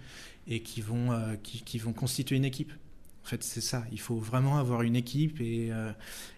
[0.46, 1.10] et qui vont,
[1.42, 2.72] qui, qui vont constituer une équipe.
[3.22, 3.84] En fait, c'est ça.
[3.92, 5.92] Il faut vraiment avoir une équipe et, euh,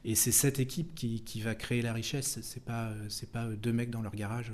[0.04, 2.40] et c'est cette équipe qui, qui va créer la richesse.
[2.42, 4.52] C'est pas, euh, c'est pas euh, deux mecs dans leur garage.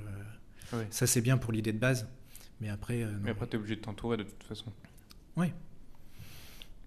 [0.91, 2.07] Ça, c'est bien pour l'idée de base.
[2.61, 3.19] Mais après, non.
[3.23, 4.71] Mais après, tu es obligé de t'entourer de toute façon.
[5.37, 5.55] Ouais.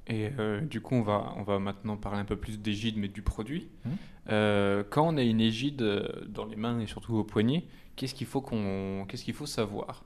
[0.07, 3.07] Et euh, du coup, on va, on va maintenant parler un peu plus d'égide, mais
[3.07, 3.69] du produit.
[4.29, 5.81] Euh, quand on a une égide
[6.27, 10.05] dans les mains et surtout au poignet, qu'est-ce qu'il faut, qu'on, qu'est-ce qu'il faut savoir?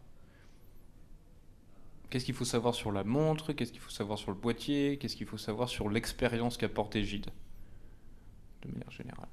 [2.10, 3.54] Qu'est-ce qu'il faut savoir sur la montre?
[3.54, 4.98] Qu'est-ce qu'il faut savoir sur le boîtier?
[4.98, 7.28] Qu'est-ce qu'il faut savoir sur l'expérience qu'apporte Égide
[8.64, 9.28] De manière générale.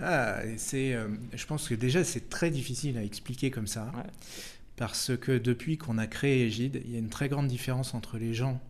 [0.00, 4.04] Ah, c'est, euh, je pense que déjà c'est très difficile à expliquer comme ça, Ouais.
[4.76, 8.16] parce que depuis qu'on a créé Egide, il y a une très grande différence entre
[8.16, 8.60] les gens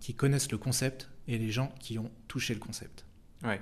[0.00, 3.06] qui connaissent le concept et les gens qui ont touché le concept.
[3.44, 3.60] Ouais.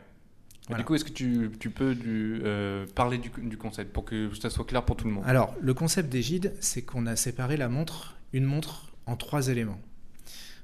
[0.69, 0.83] Voilà.
[0.83, 4.33] Du coup, est-ce que tu, tu peux du, euh, parler du, du concept pour que
[4.35, 5.25] ça soit clair pour tout le monde?
[5.27, 9.81] Alors, le concept d'Egide, c'est qu'on a séparé la montre, une montre, en trois éléments.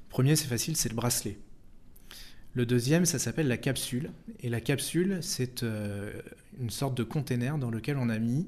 [0.09, 1.37] Premier, c'est facile, c'est le bracelet.
[2.55, 4.09] Le deuxième, ça s'appelle la capsule.
[4.39, 6.11] Et la capsule, c'est euh,
[6.59, 8.47] une sorte de container dans lequel on a mis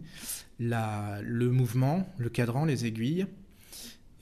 [0.60, 3.28] la- le mouvement, le cadran, les aiguilles,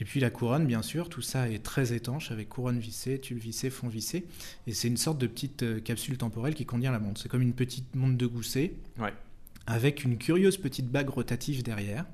[0.01, 1.07] et puis la couronne, bien sûr.
[1.07, 4.25] Tout ça est très étanche avec couronne vissée, tube vissé, fond vissé.
[4.67, 7.21] Et c'est une sorte de petite euh, capsule temporelle qui contient la montre.
[7.21, 9.13] C'est comme une petite montre de gousset Ouais.
[9.65, 12.05] avec une curieuse petite bague rotative derrière.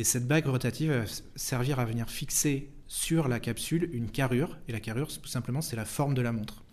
[0.00, 1.04] Et cette bague rotative va
[1.36, 4.56] servir à venir fixer sur la capsule une carrure.
[4.66, 6.64] Et la carrure, tout simplement, c'est la forme de la montre.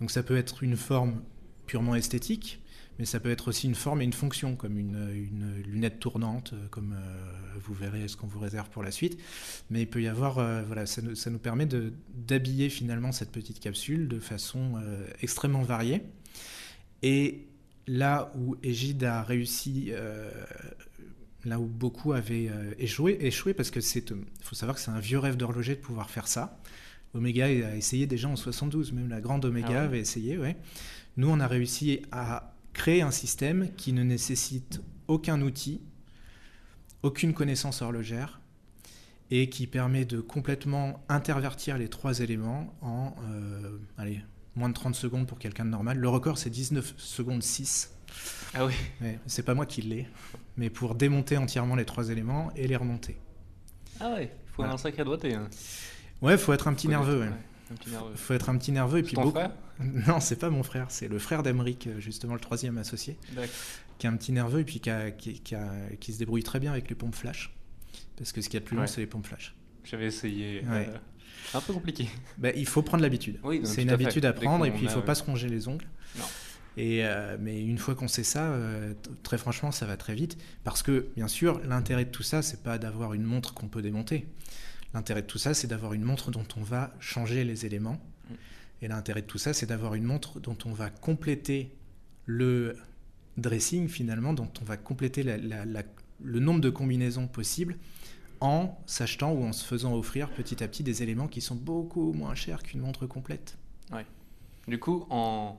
[0.00, 1.22] Donc ça peut être une forme
[1.68, 2.60] purement esthétique,
[2.98, 6.52] mais ça peut être aussi une forme et une fonction, comme une, une lunette tournante,
[6.52, 9.20] euh, comme euh, vous verrez ce qu'on vous réserve pour la suite.
[9.70, 11.68] Mais il peut y avoir, euh, voilà, ça nous, permet
[12.12, 14.82] d'habiller finalement cette petite capsule de façon
[15.22, 16.02] extrêmement variée.
[17.04, 17.46] Et
[17.86, 19.92] là où Egide a réussi,
[21.44, 24.90] là où beaucoup avaient euh, échoué, échoué parce que c'est, il faut savoir que c'est
[24.90, 26.58] un vieux rêve d'horloger de pouvoir faire ça.
[27.14, 30.56] Omega a essayé déjà en 72, même la grande Omega Ah ouais avait essayé, ouais.
[31.16, 35.80] Nous, on a réussi à créer un système qui ne nécessite aucun outil,
[37.02, 38.40] aucune connaissance horlogère,
[39.30, 44.20] et qui permet de complètement intervertir les trois éléments en euh, allez,
[44.56, 45.98] moins de 30 secondes pour quelqu'un de normal.
[45.98, 47.92] Le record, c'est 19 secondes 6.
[48.54, 48.72] Ah oui.
[49.00, 50.06] Ouais, c'est pas moi qui l'ai,
[50.56, 53.16] mais pour démonter entièrement les trois éléments et les remonter.
[54.00, 54.72] Ah ouais, il faut Voilà.
[54.74, 55.34] un sacré doigté.
[55.34, 55.48] Hein.
[56.22, 57.20] Ouais, faut être un petit Faut nerveux.
[57.20, 57.30] ouais.
[57.70, 58.14] Un petit nerveux.
[58.14, 59.52] Faut être un petit nerveux et puis ton beaucoup- frère
[60.08, 63.16] Non, c'est pas mon frère, c'est le frère d'Emeric, euh, justement le troisième associé,
[63.98, 66.42] qui est un petit nerveux et puis qui, a- qui- qui a- qui se débrouille
[66.44, 67.52] très bien avec les pompes flash.
[68.16, 68.88] Parce que ce qu'il y a de plus long, Ouais.
[68.88, 69.54] c'est les pompes flash.
[69.84, 70.60] J'avais essayé.
[70.70, 70.88] Ouais.
[70.88, 70.96] euh,
[71.54, 72.08] un peu compliqué.
[72.38, 73.38] Bah, il faut prendre l'habitude.
[73.42, 75.68] Oui, c'est une habitude à prendre et puis il faut a- pas se ronger les
[75.68, 75.86] ongles.
[76.18, 76.24] Non.
[76.76, 80.36] Et euh, mais une fois qu'on sait ça, euh, très franchement, ça va très vite.
[80.64, 83.82] Parce que, bien sûr, l'intérêt de tout ça, c'est pas d'avoir une montre qu'on peut
[83.82, 84.26] démonter.
[84.92, 88.00] L'intérêt de tout ça, c'est d'avoir une montre dont on va changer les éléments.
[88.28, 88.34] Mm.
[88.82, 91.70] Et l'intérêt de tout ça, c'est d'avoir une montre dont on va compléter
[92.26, 92.76] le
[93.36, 95.82] dressing, finalement, dont on va compléter la- la- la-
[96.22, 97.76] le nombre de combinaisons possibles
[98.40, 102.12] en s'achetant ou en se faisant offrir petit à petit des éléments qui sont beaucoup
[102.12, 103.56] moins chers qu'une montre complète.
[104.68, 105.58] Du coup, en...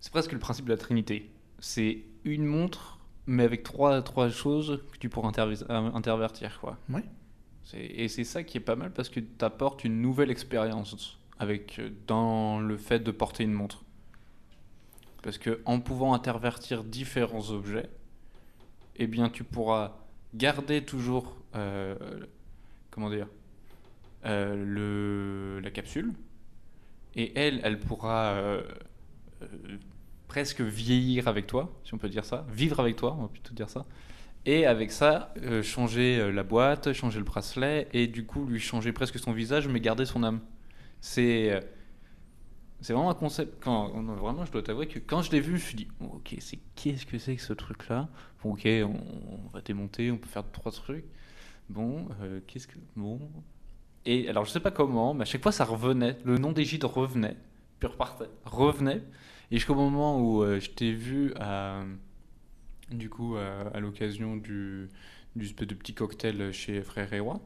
[0.00, 1.30] c'est presque le principe de la Trinité.
[1.58, 6.60] C'est une montre, mais avec trois, trois choses que tu pourras euh, intervertir.
[6.60, 6.76] Quoi.
[7.64, 11.18] C'est- Et c'est ça qui est pas mal parce que tu apportes une nouvelle expérience
[11.38, 13.82] avec, euh, dans le fait de porter une montre.
[15.22, 17.88] Parce que en pouvant intervertir différents objets,
[18.96, 19.96] eh bien tu pourras
[20.34, 21.96] garder toujours euh,
[22.90, 23.26] comment dire
[24.24, 24.54] euh,
[25.56, 26.12] le, la capsule
[27.14, 28.62] et elle, elle pourra euh,
[30.28, 33.54] presque vieillir avec toi, si on peut dire ça, vivre avec toi, on va plutôt
[33.54, 33.86] dire ça.
[34.44, 38.60] Et avec ça, euh, changer euh, la boîte, changer le bracelet, et du coup lui
[38.60, 40.40] changer presque son visage, mais garder son âme.
[41.00, 41.60] C'est euh,
[42.80, 43.62] c'est vraiment un concept.
[43.64, 46.16] Quand, vraiment, je dois t'avouer que quand je l'ai vu, je me suis dit, oh,
[46.16, 48.08] ok, c'est qu'est-ce que c'est que ce truc-là?
[48.42, 48.94] Bon, ok, on,
[49.32, 51.06] on va démonter, on peut faire trois trucs.
[51.68, 52.06] Bon,
[52.46, 53.18] qu'est-ce que bon
[54.04, 56.18] Et alors, je sais pas comment, mais à chaque fois, ça revenait.
[56.24, 57.36] Le nom gîtes revenait,
[57.78, 59.02] puis repartait, revenait.
[59.50, 61.84] Et jusqu'au moment où euh, je t'ai vu à,
[62.90, 64.88] du coup, à, à l'occasion du,
[65.36, 67.40] du de petit cocktail chez Frère et Roi,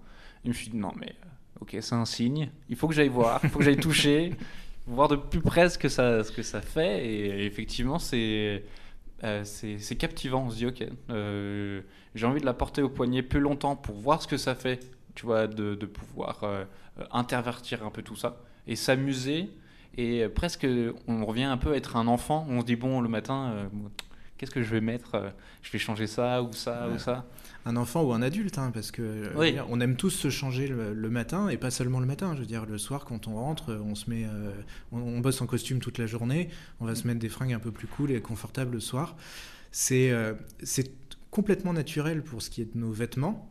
[0.45, 3.09] je me suis dit, non, mais euh, ok, c'est un signe, il faut que j'aille
[3.09, 4.35] voir, il faut que j'aille toucher,
[4.87, 7.07] voir de plus près ce que ça, ce que ça fait.
[7.07, 8.64] Et effectivement, c'est
[9.25, 10.45] euh, c'est captivant.
[10.47, 11.83] On se dit, ok, euh,
[12.14, 14.81] j'ai envie de la porter au poignet plus longtemps pour voir ce que ça fait,
[15.14, 16.64] tu vois, de, de pouvoir euh,
[17.11, 19.51] intervertir un peu tout ça et s'amuser.
[19.96, 20.66] Et presque,
[21.09, 22.46] on revient un peu à être un enfant.
[22.48, 23.68] On se dit, bon, le matin,
[24.38, 27.26] qu'est-ce que je vais mettre Je vais changer ça ou ça ou ça?
[27.66, 31.11] Un enfant ou un adulte, hein, parce que euh, on aime tous se changer le,
[31.11, 32.35] matin et pas seulement le matin.
[32.35, 34.53] Je veux dire, le soir quand on rentre, on se met, euh,
[34.92, 36.48] on, bosse en costume toute la journée,
[36.81, 39.16] on va se mettre des fringues un peu plus cool et confortables le soir.
[39.72, 40.90] C'est euh, c'est
[41.31, 43.50] complètement naturel pour ce qui est de nos vêtements,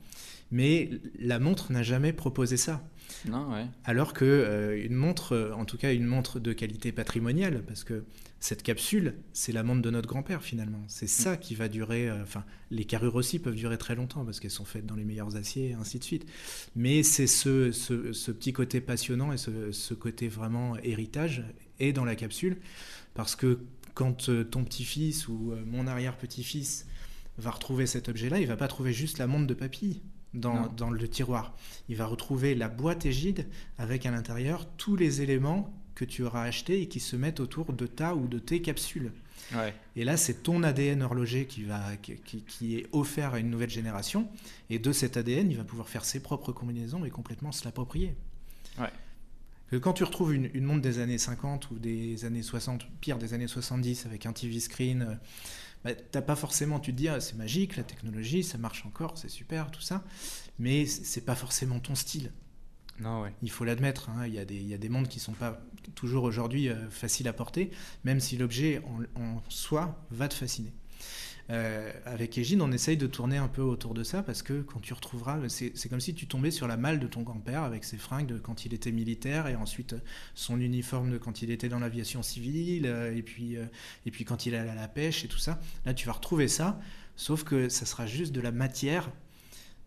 [0.52, 2.88] mais la montre n'a jamais proposé ça.
[3.28, 3.66] Non, ouais.
[3.86, 8.04] Alors que une montre, en tout cas une montre de qualité patrimoniale, parce que
[8.42, 10.82] cette capsule, c'est la montre de notre grand-père finalement.
[10.88, 11.10] C'est mm.
[11.10, 12.10] ça qui va durer.
[12.10, 15.04] Euh, enfin, les carrures aussi peuvent durer très longtemps parce qu'elles sont faites dans les
[15.04, 16.26] meilleurs aciers et ainsi de suite.
[16.76, 21.44] Mais c'est ce, ce, petit côté passionnant et ce, côté vraiment héritage
[21.80, 22.58] est dans la capsule
[23.14, 23.60] parce que
[23.94, 26.86] quand euh, ton petit-fils ou euh, mon arrière-petit-fils
[27.38, 30.02] va retrouver cet objet-là, il va pas trouver juste la montre de papy.
[30.36, 31.56] Dans, dans, le tiroir.
[31.88, 33.48] Il va retrouver la boîte égide
[33.80, 37.74] avec à l'intérieur tous les éléments que tu auras acheté et qui se mettent autour
[37.74, 39.12] de ta ou de tes capsules.
[39.96, 43.70] Et là, c'est ton ADN horloger qui, va, qui, qui, est offert à une nouvelle
[43.70, 44.30] génération.
[44.70, 48.16] Et de cet ADN, il va pouvoir faire ses propres combinaisons et complètement se l'approprier.
[48.80, 48.92] Ouais.
[49.82, 53.34] Quand tu retrouves une, une, montre des années 50 ou des années 60, pire des
[53.34, 55.16] années 70 avec un TV screen, euh,
[55.84, 59.18] bah, t'as pas forcément, tu te dis, ah, c'est magique, la technologie, ça marche encore,
[59.18, 60.04] c'est super, tout ça.
[60.58, 62.32] Mais c'est pas forcément ton style.
[63.00, 63.34] Non, ouais.
[63.42, 65.34] Il faut l'admettre, hein, il, y a des, il y a des montres qui sont
[65.34, 65.62] pas
[65.96, 67.72] toujours aujourd'hui euh, facile à porter,
[68.04, 68.82] même si l'objet
[69.16, 70.74] en, soi va te fasciner.
[71.50, 74.80] Euh, avec Égine, on essaye de tourner un peu autour de ça parce que quand
[74.80, 77.98] tu retrouveras, c'est comme si tu tombais sur la malle de ton grand-père avec ses
[77.98, 79.96] fringues de quand il était militaire et ensuite
[80.36, 83.56] son uniforme de quand il était dans l'aviation civile euh, et puis,
[84.06, 85.60] et puis quand il allait à la pêche et tout ça.
[85.86, 86.80] Là, tu vas retrouver ça,
[87.16, 89.12] sauf que ça sera juste de la matière,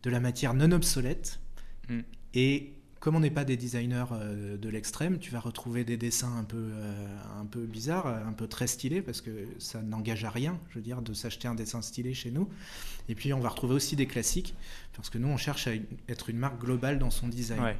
[0.02, 1.40] de la matière non obsolète
[1.88, 2.00] mm.
[2.34, 6.36] et comme on n'est pas des designers euh, de l'extrême, tu vas retrouver des dessins
[6.38, 10.30] un peu, euh, un peu bizarres, un peu très stylés, parce que ça n'engage à
[10.30, 12.48] rien, je veux dire, de s'acheter un dessin stylé chez nous.
[13.08, 14.54] Et puis on va retrouver aussi des classiques,
[14.94, 15.72] parce que nous, on cherche à
[16.08, 17.74] être une marque globale dans son design.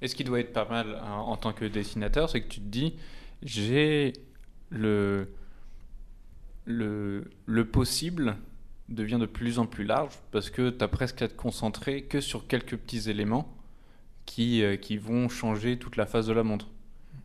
[0.00, 2.60] Et ce qui doit être pas mal hein, en tant que dessinateur, c'est que tu
[2.60, 2.94] te dis,
[3.42, 4.14] j'ai
[4.70, 5.28] le,
[6.64, 8.38] le, le possible
[8.88, 12.22] devient de plus en plus large, parce que tu as presque à te concentrer que
[12.22, 13.58] sur quelques petits éléments
[14.30, 16.68] qui, euh, qui vont changer toute la face de la montre.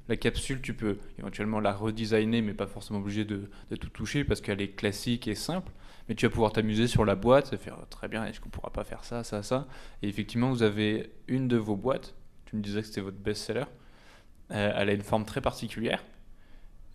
[0.10, 4.24] La capsule, tu peux éventuellement la redesigner, mais pas forcément obligé de, de tout toucher
[4.24, 5.72] parce qu'elle est classique et simple.
[6.10, 8.72] Mais tu vas pouvoir t'amuser sur la boîte et faire très bien, est-ce qu'on pourra
[8.72, 9.68] pas faire ça, ça, ça?
[10.02, 12.15] Et effectivement, vous avez une de vos boîtes,
[12.46, 13.65] tu me disais que c'était votre best-seller,
[14.50, 16.04] euh, elle a une forme très particulière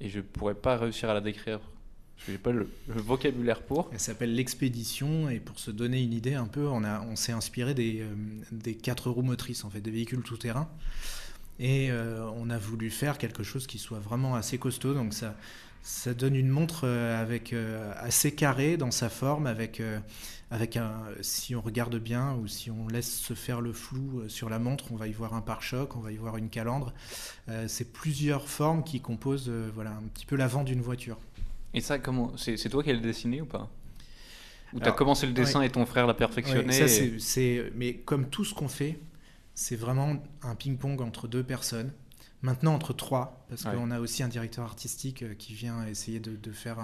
[0.00, 1.60] et je pourrais pas réussir à la décrire
[2.26, 3.88] je n'ai pas le, vocabulaire pour.
[3.92, 8.00] Elle s'appelle l'expédition et pour se donner une idée un peu, on, s'est inspiré des,
[8.00, 8.14] euh,
[8.52, 10.68] des quatre roues motrices, en fait, des véhicules tout-terrain.
[11.58, 14.94] Et euh, on a voulu faire quelque chose qui soit vraiment assez costaud.
[14.94, 15.34] Donc ça,
[16.14, 17.54] donne une montre euh, avec,
[17.96, 19.82] assez carrée dans sa forme, avec,
[21.22, 24.92] si on regarde bien ou si on laisse se faire le flou sur la montre,
[24.92, 26.92] on va y voir un pare-choc, on va y voir une calandre.
[27.66, 31.18] c'est plusieurs formes qui composent un petit peu l'avant d'une voiture.
[31.74, 33.70] Et ça, comment c'est, toi qui l'as dessiné ou pas?
[34.72, 38.28] Ou tu as commencé le dessin et ton frère l'a perfectionné ça, c'est, Mais comme
[38.28, 39.00] tout ce qu'on fait,
[39.54, 41.92] c'est vraiment un ping-pong entre deux personnes.
[42.42, 46.52] Maintenant entre trois, parce qu'on a aussi un directeur artistique euh, qui vient essayer de,
[46.52, 46.78] faire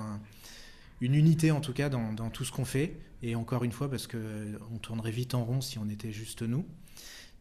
[1.00, 2.96] une unité en tout cas dans, dans tout ce qu'on fait.
[3.22, 6.42] Et encore une fois, parce qu'on euh, tournerait vite en rond si on était juste
[6.42, 6.66] nous.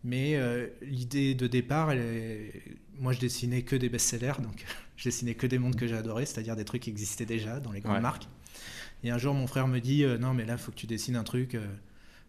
[0.06, 1.92] Mais euh, l'idée de départ,
[3.00, 4.64] moi je dessinais que des best-sellers, donc
[4.98, 7.82] je dessinais que des mondes que j'adorais, c'est-à-dire des trucs qui existaient déjà dans les
[7.82, 8.28] grandes marques.
[9.04, 10.88] Et un jour, mon frère me dit euh, Non, mais là, il faut que tu
[10.88, 11.68] dessines un truc, euh,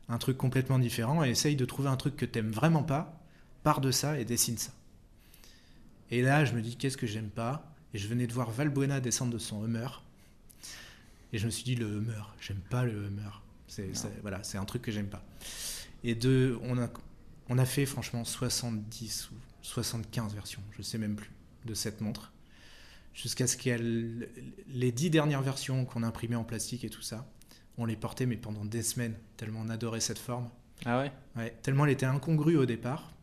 [0.08, 3.20] un truc complètement différent et essaye de trouver un truc que tu n'aimes vraiment pas,
[3.62, 4.72] pars de ça et dessine ça.
[6.10, 7.72] Et là, je me dis Qu'est-ce que j'aime pas?
[7.94, 10.02] Et je venais de voir Valbuena descendre de son Hummer.
[11.32, 13.42] Et je me suis dit Le Hummer, j'aime pas le Hummer.
[13.68, 13.90] C'est,
[14.22, 15.24] voilà, c'est un truc que j'aime pas.
[16.04, 16.88] Et de, on a
[17.48, 21.30] on a fait franchement 70 ou 75 versions, je ne sais même plus,
[21.64, 22.32] de cette montre.
[23.16, 24.28] Jusqu'à ce qu'elle.
[24.68, 27.26] Les dix dernières versions qu'on a imprimées en plastique et tout ça,
[27.78, 30.50] on les portait, mais pendant des semaines, tellement on adorait cette forme.
[30.84, 31.12] Ah ouais?
[31.34, 33.14] Ouais, tellement elle était incongrue au départ,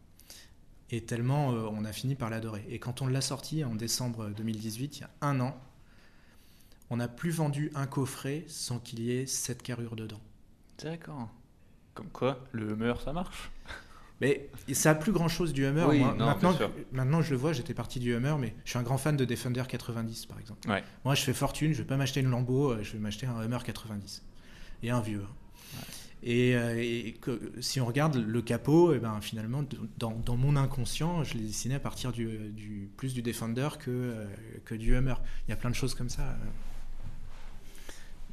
[0.89, 2.65] et tellement euh, on a fini par l'adorer.
[2.69, 5.55] Et quand on l'a sortie en décembre 2018, il y a un an,
[6.89, 10.21] on n'a plus vendu un coffret sans qu'il y ait cette carrure dedans.
[10.79, 11.29] D'accord.
[11.93, 13.51] Comme quoi, le Hummer, ça marche
[14.21, 15.85] Mais ça a plus grand chose du Hummer.
[15.89, 16.55] Oui, Moi, non, maintenant,
[16.93, 19.25] maintenant, je le vois, j'étais parti du Hummer, mais je suis un grand fan de
[19.25, 20.69] Defender 90 par exemple.
[20.69, 20.83] Ouais.
[21.03, 23.41] Moi, je fais fortune, je vais pas m'acheter une Lambo, euh, je vais m'acheter un
[23.43, 24.23] Hummer 90
[24.83, 25.23] et un vieux.
[26.25, 29.61] Et, euh, et que- si on regarde le capot, eh ben, finalement,
[29.97, 33.91] dans, dans mon inconscient, je l'ai dessiné à partir du, du- plus du Defender que,
[33.91, 34.25] euh,
[34.63, 35.15] que du Hummer.
[35.47, 36.21] Il y a plein de choses comme ça.
[36.21, 36.35] euh.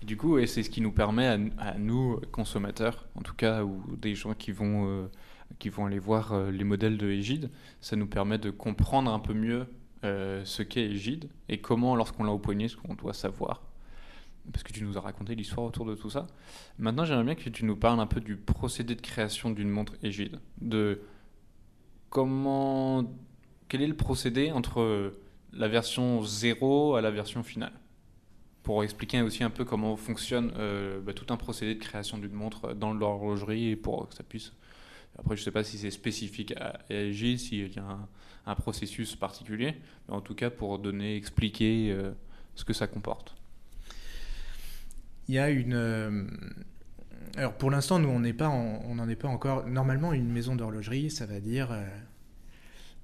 [0.03, 3.35] Et du coup, et c'est ce qui nous permet à, à nous, consommateurs, en tout
[3.35, 5.07] cas, ou des gens qui vont, euh,
[5.59, 9.19] qui vont aller voir euh, les modèles de Egide, ça nous permet de comprendre un
[9.19, 9.67] peu mieux
[10.05, 13.63] euh, ce qu'est Egide et comment, lorsqu'on l'a au poignet, ce qu'on doit savoir.
[14.53, 16.27] Parce que tu nous as raconté l'histoire autour de tout ça.
[16.79, 19.95] Maintenant, j'aimerais bien que tu nous parles un peu du procédé de création d'une montre
[20.03, 20.41] Egide.
[20.61, 21.03] De
[22.09, 23.05] comment.
[23.69, 25.13] Quel est le procédé entre
[25.53, 27.73] la version 0 à la version finale?
[28.63, 32.33] Pour expliquer aussi un peu comment fonctionne euh, bah, tout un procédé de création d'une
[32.33, 34.53] montre dans l'horlogerie et pour que ça puisse.
[35.19, 37.99] Après, je ne sais pas si c'est spécifique à LG, s'il y a
[38.47, 39.77] un, processus particulier,
[40.09, 42.13] mais en tout cas pour donner, expliquer euh,
[42.55, 43.37] ce que ça comporte.
[45.29, 45.75] Il y a une.
[45.75, 46.27] euh,
[47.37, 48.25] Alors pour l'instant, nous, on n'en
[49.09, 49.67] est pas encore.
[49.67, 51.69] Normalement, une maison d'horlogerie, ça va dire.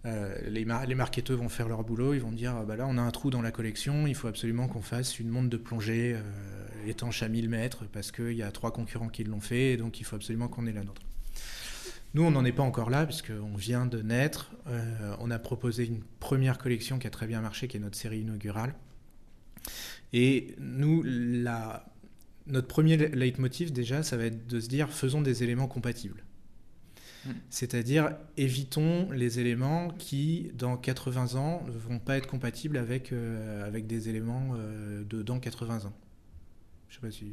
[0.04, 2.86] euh, les, mar- les marketeurs vont faire leur boulot, ils vont dire ah bah là
[2.88, 5.56] on a un trou dans la collection, il faut absolument qu'on fasse une montre de
[5.56, 6.16] plongée
[6.86, 10.00] étanche à 1000 mètres parce qu'il y a trois concurrents qui l'ont fait et donc
[10.00, 11.02] il faut absolument qu'on ait la nôtre.
[12.16, 15.84] Nous on n'en est pas encore là puisqu'on vient de naître, Euh, on a proposé
[15.84, 18.74] une première collection qui a très bien marché qui est notre série inaugurale
[20.14, 21.84] et nous la,
[22.46, 26.24] notre premier leitmotiv déjà ça va être de se dire faisons des éléments compatibles.
[27.26, 27.30] Mm.
[27.50, 33.66] C'est-à-dire évitons les éléments qui, dans 80 ans, ne vont pas être compatibles avec, euh,
[33.66, 35.92] avec des éléments euh, de dans 80 ans.
[36.88, 37.26] Je sais pas si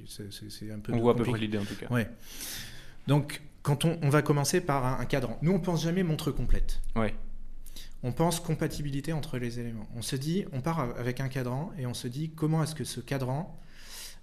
[0.50, 0.92] c'est- un peu.
[0.92, 1.88] On voit à peu près l'idée en tout cas.
[1.90, 2.10] Ouais.
[3.08, 5.40] Donc, quand on, on va commencer par un, un cadran.
[5.42, 6.82] Nous, on pense jamais montre complète.
[6.96, 7.16] Ouais.
[8.04, 9.88] On pense compatibilité entre les éléments.
[9.96, 12.84] On se dit, on part avec un cadran et on se dit comment est-ce que
[12.84, 13.58] ce cadran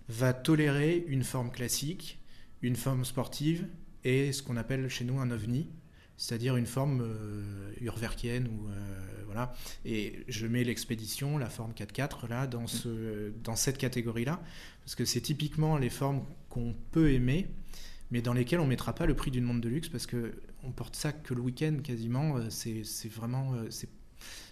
[0.09, 2.21] va tolérer une forme classique,
[2.61, 3.67] une forme sportive
[4.05, 5.71] et ce qu'on appelle chez nous un ovni,
[6.19, 9.55] c'est-à-dire une forme euh, urwerkienne ou euh, voilà.
[9.87, 14.43] Et je mets l'expédition, la forme 4x4 là dans ce dans cette catégorie-là
[14.85, 17.49] parce que c'est typiquement les formes qu'on peut aimer
[18.11, 20.73] mais dans lesquelles on mettra pas le prix d'une montre de luxe parce que on
[20.73, 22.37] porte ça que le week-end quasiment.
[22.37, 23.69] euh, C'est vraiment euh,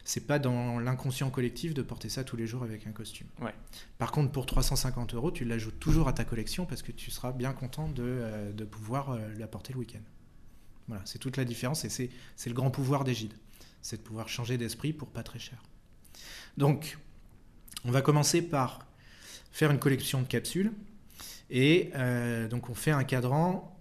[0.05, 3.27] c'est pas dans l'inconscient collectif de porter ça tous les jours avec un costume.
[3.43, 3.53] Ouais.
[3.99, 7.33] Par contre, pour 350 euros, tu l'ajoutes toujours à ta collection parce que tu seras
[7.33, 10.01] bien content de, euh, de pouvoir euh, la porter le week-end.
[10.87, 13.35] Voilà, c'est toute la différence et c'est c'est le grand pouvoir d'Égide.
[13.83, 15.63] C'est de pouvoir changer d'esprit pour pas très cher.
[16.57, 16.97] Donc,
[17.85, 18.87] on va commencer par
[19.53, 20.73] faire une collection de capsules.
[21.51, 23.77] Et euh, donc, on fait un cadran.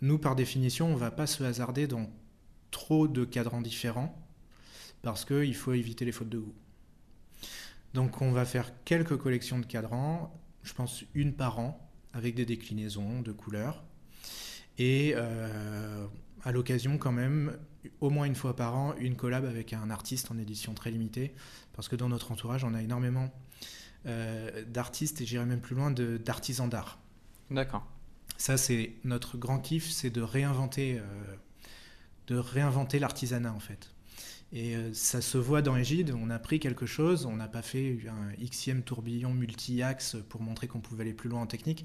[0.00, 2.08] Nous, par définition, on ne va pas se hasarder dans
[2.70, 4.16] trop de cadrans différents
[5.02, 6.54] parce qu'il faut éviter les fautes de goût.
[7.94, 12.44] Donc, on va faire quelques collections de cadrans, je pense une par an, avec des
[12.44, 13.84] déclinaisons de couleurs.
[14.78, 16.06] Et euh,
[16.44, 17.58] à l'occasion, quand même,
[18.00, 21.34] au moins une fois par an, une collab avec un artiste en édition très limitée,
[21.72, 23.32] parce que dans notre entourage, on a énormément
[24.06, 27.00] euh, d'artistes, et j'irai même plus loin, d'artisans d'art.
[27.50, 27.86] D'accord.
[28.36, 31.36] Ça, c'est notre grand kiff, c'est de réinventer, euh,
[32.28, 33.90] de réinventer l'artisanat en fait.
[34.52, 37.62] Et euh, ça se voit dans Égide, on a pris quelque chose, on n'a pas
[37.62, 41.84] fait un xème tourbillon multi-axe pour montrer qu'on pouvait aller plus loin en technique.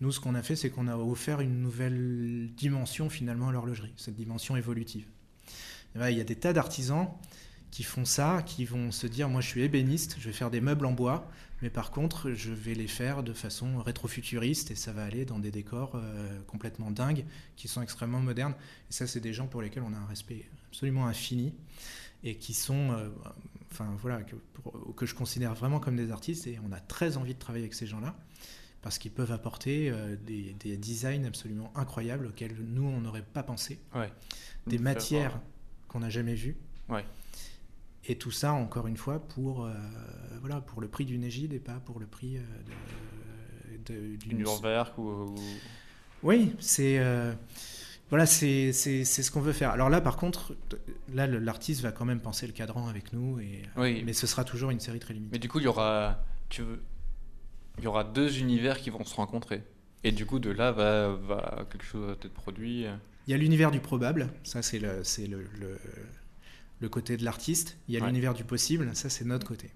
[0.00, 3.94] Nous, ce qu'on a fait, c'est qu'on a offert une nouvelle dimension finalement à l'horlogerie,
[3.96, 5.06] cette dimension évolutive.
[5.94, 7.08] Voilà, il y a des tas d'artisans
[7.70, 10.60] qui font ça, qui vont se dire, moi je suis ébéniste, je vais faire des
[10.60, 11.30] meubles en bois,
[11.62, 15.38] mais par contre, je vais les faire de façon rétrofuturiste et ça va aller dans
[15.38, 17.24] des décors euh, complètement dingues
[17.56, 18.54] qui sont extrêmement modernes.
[18.90, 21.54] Et ça, c'est des gens pour lesquels on a un respect absolument infini
[22.24, 23.08] et qui sont, euh,
[23.70, 27.16] enfin voilà, que, pour- que je considère vraiment comme des artistes et on a très
[27.16, 28.14] envie de travailler avec ces gens-là
[28.82, 33.44] parce qu'ils peuvent apporter euh, des, des designs absolument incroyables auxquels nous, on n'aurait pas
[33.44, 34.12] pensé, Ouais.
[34.66, 35.40] des matières
[35.86, 36.56] qu'on n'a jamais vues.
[36.88, 37.04] Ouais.
[38.06, 39.72] Et tout ça, encore une fois, pour, euh,
[40.40, 42.40] voilà, pour le prix d'une égide et pas pour le prix euh,
[43.86, 45.34] de- de- Une Urwerk ou, ou-
[46.22, 47.32] Oui, c'est euh,
[48.10, 49.70] voilà, c'est c'est- c'est ce qu'on veut faire.
[49.70, 50.54] Alors là, par contre,
[51.14, 54.02] là, l'artiste va quand même penser le cadran avec nous, et, Oui.
[54.04, 55.30] mais ce sera toujours une série très limitée.
[55.32, 56.80] Mais du coup, il y aura, tu veux,
[57.78, 59.62] il y aura deux univers qui vont se rencontrer.
[60.04, 62.84] Et du coup, de là va, va quelque chose va être produit.
[63.26, 65.78] Il y a l'univers du probable, ça c'est le, c'est le, le,
[66.82, 67.78] le côté de l'artiste.
[67.88, 68.06] Il y a Ouais.
[68.08, 69.70] l'univers du possible, ça c'est notre côté.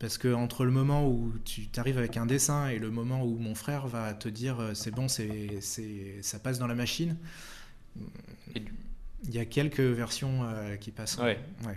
[0.00, 3.36] Parce que entre le moment où tu arrives avec un dessin et le moment où
[3.38, 7.16] mon frère va te dire euh, c'est bon, c'est, c'est, ça passe dans la machine,
[8.54, 8.62] Et
[9.24, 10.40] Il y a quelques versions
[10.80, 11.18] qui passent.
[11.18, 11.38] Ouais.
[11.66, 11.76] Ouais,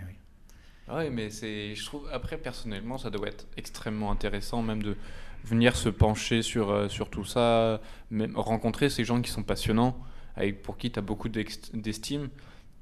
[0.94, 1.10] ouais.
[1.10, 4.96] mais c'est, je trouve, après, personnellement, ça doit être extrêmement intéressant, même de
[5.44, 9.94] venir se pencher sur, sur tout ça, même rencontrer ces gens qui sont passionnants,
[10.36, 12.30] avec, pour qui tu as beaucoup d'estime.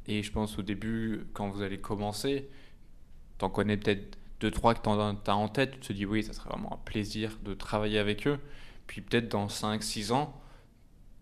[0.06, 2.48] Et je pense au début, quand vous allez commencer,
[3.38, 6.24] tu en connais peut-être deux, trois que tu as en tête, tu te dis oui,
[6.24, 8.38] ça serait vraiment un plaisir de travailler avec eux.
[8.86, 10.40] Puis peut-être dans 5, 6 ans,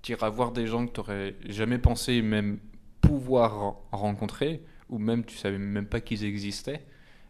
[0.02, 2.58] tu iras voir des gens que tu n'aurais jamais pensé même
[3.02, 6.84] pouvoir rencontrer, ou même tu savais même pas qu'ils existaient.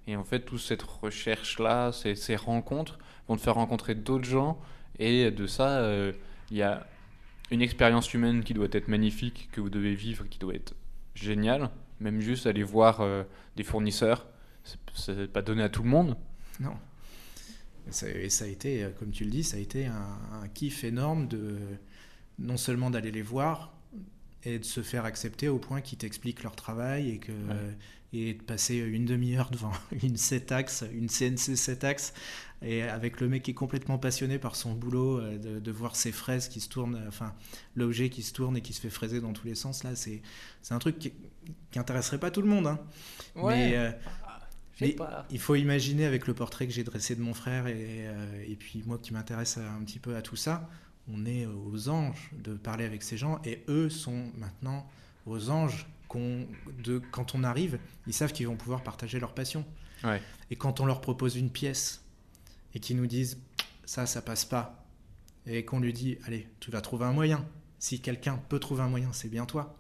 [0.07, 2.99] Et en fait, toute cette recherche-là, ces, ces, rencontres
[3.29, 4.61] vont te faire rencontrer d'autres gens.
[4.99, 6.13] Et de ça, euh,
[6.51, 6.87] il y a
[7.51, 10.75] une expérience humaine qui doit être magnifique, que vous devez vivre, qui doit être
[11.15, 11.71] géniale.
[12.01, 13.25] Même juste aller voir euh,
[13.57, 14.27] des fournisseurs,
[14.95, 16.17] c'est pas donné à tout le monde.
[16.61, 16.75] Non.
[17.87, 21.29] Et ça, a été, euh, comme tu le dis, ça a été un, kiff énorme
[21.29, 21.59] de
[22.39, 23.75] non seulement d'aller les voir
[24.45, 27.33] et de se faire accepter au point qu'ils t'expliquent leur travail et que
[28.13, 32.13] et de passer une demi-heure devant une 7 axes, une CNC 7 axes,
[32.63, 36.13] et avec le mec qui est complètement passionné par son boulot, euh, de, voir ses
[36.13, 37.35] fraises qui se tournent, enfin
[37.77, 40.23] l'objet qui se tourne et qui se fait fraiser dans tous les sens, là, c'est
[40.71, 41.13] un truc qui,
[41.71, 42.67] qui intéresserait pas tout le monde.
[42.67, 42.79] Hein.
[43.37, 43.91] Mais, euh,
[45.31, 48.57] il faut imaginer avec le portrait que j'ai dressé de mon frère et, euh, et
[48.57, 50.71] puis moi qui m'intéresse un petit peu à tout ça,
[51.13, 54.89] on est aux anges de parler avec ces gens et eux sont maintenant
[55.27, 55.87] aux anges
[56.19, 59.65] de, quand on arrive, ils savent qu'ils vont pouvoir partager leur passion.
[60.51, 62.03] Et quand on leur propose une pièce
[62.75, 63.39] et qu'ils nous disent
[63.85, 64.87] ça, ça passe pas,
[65.47, 67.47] et qu'on lui dit allez, tu vas trouver un moyen.
[67.79, 69.77] Si quelqu'un peut trouver un moyen, c'est bien toi.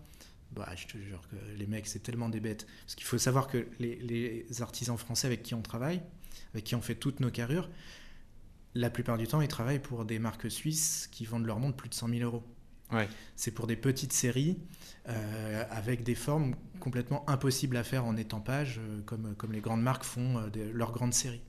[0.53, 2.67] Bah, je te jure que les mecs, c'est tellement des bêtes.
[2.83, 6.03] Parce qu'il faut savoir que les, les, artisans français avec qui on travaille,
[6.55, 7.71] avec qui on fait toutes nos carrures,
[8.75, 11.89] la plupart du temps, ils travaillent pour des marques suisses qui vendent leur monde plus
[11.89, 12.45] de 100 000 euros.
[13.37, 14.59] C'est pour des petites séries
[15.09, 19.83] euh, avec des formes complètement impossibles à faire en étampage, euh, comme, comme les grandes
[19.83, 21.43] marques font euh, leurs grandes séries.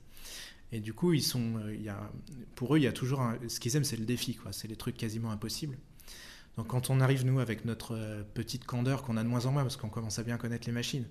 [0.72, 2.10] Et du coup, ils sont, y a,
[2.54, 4.52] pour eux, il y a toujours ce qu'ils aiment, c'est le défi, quoi.
[4.52, 5.76] C'est les trucs quasiment impossibles.
[6.56, 9.62] Donc quand on arrive, nous, avec notre petite candeur qu'on a de moins en moins,
[9.62, 11.04] parce qu'on commence à bien connaître les machines,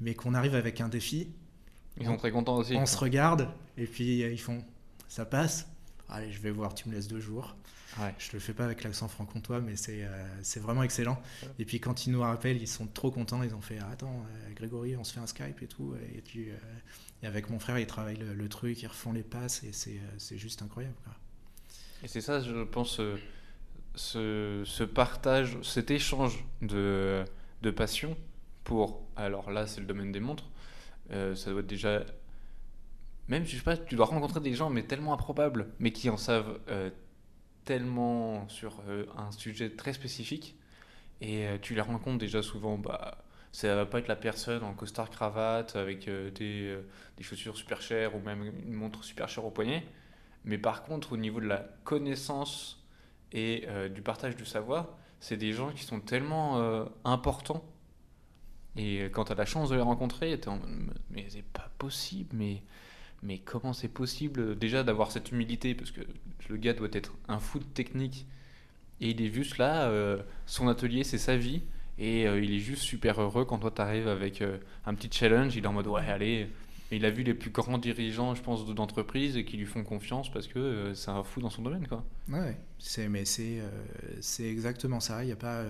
[0.00, 1.28] mais qu'on arrive avec un défi,
[1.98, 2.74] ils sont très contents aussi.
[2.74, 4.64] On se regarde, et puis ils font,
[5.08, 5.68] ça passe,
[6.08, 7.56] allez, je vais voir, tu me laisses deux jours.
[7.98, 8.14] Ouais.
[8.18, 11.20] Je le fais pas avec l'accent franc-comtois, mais c'est euh, vraiment excellent.
[11.58, 13.42] Et puis quand ils nous rappellent, ils sont trop contents.
[13.42, 15.94] Ils ont fait ah, Attends, euh, Grégory, on se fait un Skype et tout.
[16.14, 16.56] Et, tu, euh,
[17.22, 20.62] et avec mon frère, ils travaillent le, truc, ils refont les passes et c'est juste
[20.62, 20.94] incroyable.
[22.02, 23.00] Et c'est ça, je pense,
[23.94, 27.24] ce, ce, partage, cet échange de,
[27.62, 28.16] de passion
[28.64, 29.06] pour.
[29.16, 30.50] Alors là, c'est le domaine des montres.
[31.10, 32.04] ça doit être déjà
[33.28, 36.16] même je sais pas, tu dois rencontrer des gens mais tellement improbables, mais qui en
[36.16, 36.60] savent
[37.66, 40.56] tellement sur euh, un sujet très spécifique
[41.20, 43.18] et euh, tu les rencontres déjà souvent, bah,
[43.52, 46.78] ça va pas être la personne en costard cravate avec euh, des,
[47.18, 49.84] des, chaussures super chères ou même une montre super chère au poignet.
[50.44, 52.84] Mais par contre, au niveau de la connaissance
[53.32, 57.64] et du partage du savoir, c'est des gens qui sont tellement importants.
[58.76, 60.48] Et quand tu as la chance de les rencontrer, tu
[61.10, 62.62] mais c'est pas possible, mais
[63.22, 65.74] mais comment c'est possible déjà d'avoir cette humilité?
[65.74, 66.00] Parce que
[66.48, 68.26] le gars doit être un fou de technique.
[69.00, 71.62] Et il est juste là, euh, son atelier, c'est sa vie.
[71.98, 75.10] Et euh, il est juste super heureux quand toi, tu arrives avec euh, un petit
[75.10, 75.56] challenge.
[75.56, 76.48] Il est en mode, ouais, allez.
[76.90, 79.82] Et il a vu les plus grands dirigeants, je pense, d'entreprise et qui lui font
[79.82, 81.88] confiance parce que c'est un fou dans son domaine.
[81.88, 82.04] Quoi.
[82.28, 83.60] Ouais, c'est, mais c'est,
[84.20, 85.24] c'est exactement ça.
[85.24, 85.64] Il n'y a pas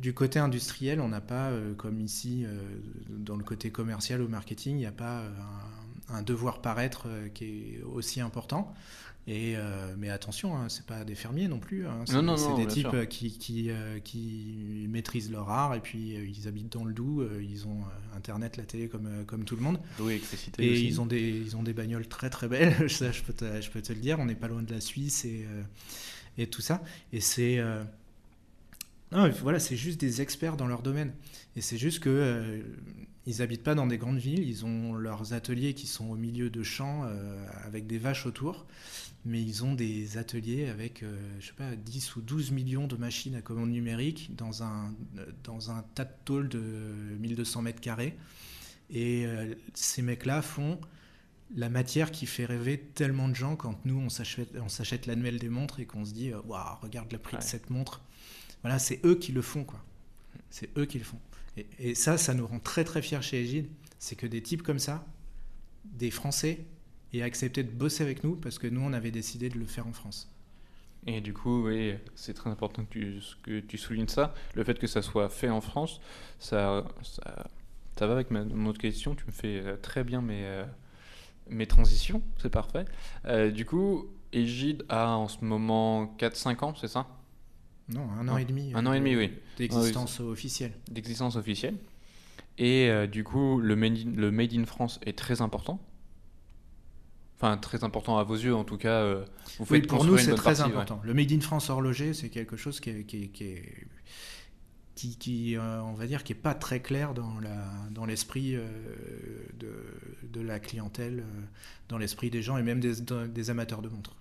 [0.00, 2.44] du côté industriel, on n'a pas, comme ici,
[3.08, 5.22] dans le côté commercial ou marketing, il n'y a pas
[6.08, 8.74] un, devoir paraître qui est aussi important.
[9.28, 11.84] Et euh, mais attention, hein, c'est pas des fermiers non plus.
[11.86, 12.04] Hein.
[12.06, 16.72] c'est, des types euh, qui, qui, euh, qui, maîtrisent leur art et puis ils habitent
[16.72, 17.28] dans le Doubs.
[17.42, 17.80] ils ont
[18.14, 19.80] Internet, la télé comme, comme tout le monde.
[19.98, 20.64] Oui, l'électricité.
[20.64, 22.88] Et ils ont des ils ont des bagnoles très très belles.
[22.88, 24.20] ça, je peux te, je peux te le dire.
[24.20, 25.44] On n'est pas loin de la Suisse et
[26.38, 26.80] et tout ça.
[27.12, 27.60] Et c'est
[29.12, 31.12] non, voilà, c'est juste des experts dans leur domaine.
[31.54, 32.62] Et c'est juste que
[33.24, 36.48] ils habitent pas dans des grandes villes, ils ont leurs ateliers qui sont au milieu
[36.48, 37.08] de champs
[37.64, 38.66] avec des vaches autour
[39.26, 42.94] mais ils ont des ateliers avec, euh, je sais pas, 10 ou 12 millions de
[42.96, 44.94] machines à commande numérique dans un,
[45.42, 46.60] dans un tas de tôle de
[47.18, 48.16] 1200 mètres carrés.
[48.88, 50.80] Et euh, ces mecs-là font
[51.56, 55.80] la matière qui fait rêver tellement de gens quand nous, on s'achète l'annuel des montres
[55.80, 58.02] et qu'on se dit, waouh, regarde le prix de cette montre.
[58.66, 59.78] Voilà, c'est eux qui le font, quoi.
[60.50, 61.20] C'est eux qui le font.
[61.78, 63.68] Et, ça, ça nous rend très très fiers chez Egide.
[64.00, 65.06] C'est que des types comme ça,
[65.84, 66.64] des Français,
[67.12, 69.86] et accepté de bosser avec nous parce que nous, on avait décidé de le faire
[69.86, 70.28] en France.
[71.06, 74.34] Et du coup, oui, c'est très important que tu, que tu soulignes ça.
[74.56, 76.00] Le fait que ça soit fait en France,
[76.40, 77.48] ça, ça,
[77.96, 79.14] ça va avec ma, mon autre question.
[79.14, 80.64] Tu me fais euh, très bien mes, euh,
[81.48, 82.84] mes transitions, c'est parfait.
[83.26, 87.06] Euh, du coup, Egide a en ce moment 4-5 ans, c'est ça?
[87.88, 88.72] Non, un an et demi.
[88.74, 89.32] un an et euh, demi, oui.
[89.58, 90.72] D'existence officielle.
[90.90, 91.76] D'existence officielle.
[92.58, 95.80] Et euh, du coup, le made, in, le made in France est très important.
[97.36, 99.02] Enfin, très important à vos yeux, en tout cas.
[99.02, 99.24] euh,
[99.58, 100.68] vous Oui, faites pour nous, c'est très partie, ouais.
[100.68, 101.00] important.
[101.04, 103.86] Le Made in France horloger, c'est quelque chose qui est, qui est- qui est-
[104.94, 108.56] qui- qui, euh, on va dire, qui est pas très clair dans la, dans l'esprit
[108.56, 108.66] euh,
[109.60, 109.70] de,
[110.32, 111.42] de la clientèle, euh,
[111.90, 112.94] dans l'esprit des gens et même des,
[113.28, 114.16] des amateurs de montres.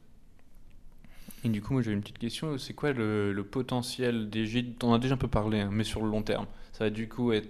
[1.50, 2.58] Du coup, moi j'ai une petite question.
[2.58, 4.84] C'est quoi le, potentiel des gîtes?
[4.84, 6.48] On en a déjà un peu parlé, hein, mais sur le long terme.
[6.74, 7.50] Ça va du coup être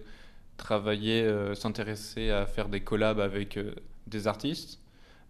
[0.57, 3.73] travailler, euh, s'intéresser à faire des collabs avec euh,
[4.07, 4.79] des artistes,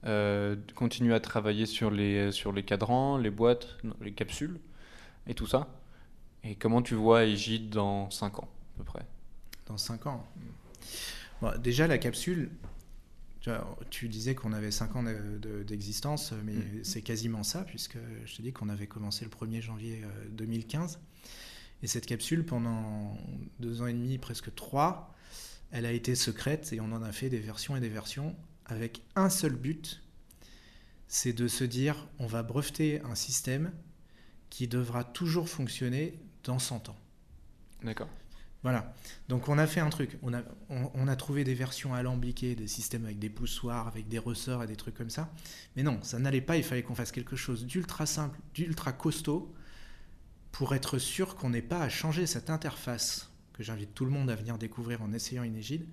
[0.06, 4.60] euh, continuer à travailler sur les, sur les cadrans, les boîtes, les capsules
[5.28, 5.68] et tout ça.
[6.44, 9.06] Et comment tu vois Egide dans 5 ans à peu près?
[9.68, 10.26] Dans 5 ans.
[11.60, 12.50] Déjà, la capsule,
[13.46, 16.84] tu, vois, tu disais qu'on avait 5 ans de- de- d'existence, mais Mm.
[16.84, 21.00] c'est quasiment ça, puisque je te dis qu'on avait commencé le 1er janvier euh, 2015.
[21.84, 23.16] Et cette capsule, pendant
[23.60, 25.14] 2 ans et demi, presque 3,
[25.72, 28.36] elle a été secrète et on en a fait des versions et des versions
[28.66, 30.02] avec un seul but,
[31.08, 33.72] c'est de se dire on va breveter un système
[34.50, 36.98] qui devra toujours fonctionner dans 100 ans.
[37.84, 38.10] D'accord.
[38.66, 38.96] Voilà.
[39.30, 40.18] Donc on a fait un truc.
[40.24, 40.34] On
[41.08, 44.76] a, trouvé des versions alambiquées, des systèmes avec des poussoirs, avec des ressorts et des
[44.76, 45.32] trucs comme ça.
[45.76, 46.58] Mais non, ça n'allait pas.
[46.58, 49.54] Il fallait qu'on fasse quelque chose d'ultra simple, d'ultra costaud,
[50.52, 54.32] pour être sûr qu'on n'ait pas à changer cette interface que j'invite tout le monde
[54.32, 55.86] à venir découvrir en essayant une égide.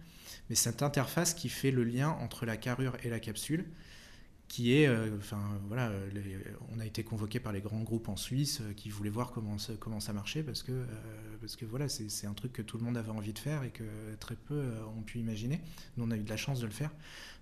[0.48, 3.66] Mais cette interface qui fait le lien entre la carrure et la capsule,
[4.52, 6.36] qui est, euh, enfin voilà, euh, les-
[6.70, 9.56] on a été convoqué par les grands groupes en Suisse euh, qui voulaient voir comment
[9.56, 10.84] ça, comment ça marchait parce que,
[11.40, 13.70] parce que voilà, c'est un truc que tout le monde avait envie de faire et
[13.70, 13.82] que
[14.20, 14.62] très peu
[14.98, 15.62] ont pu imaginer.
[15.96, 16.90] Nous, on a eu de la chance de le faire.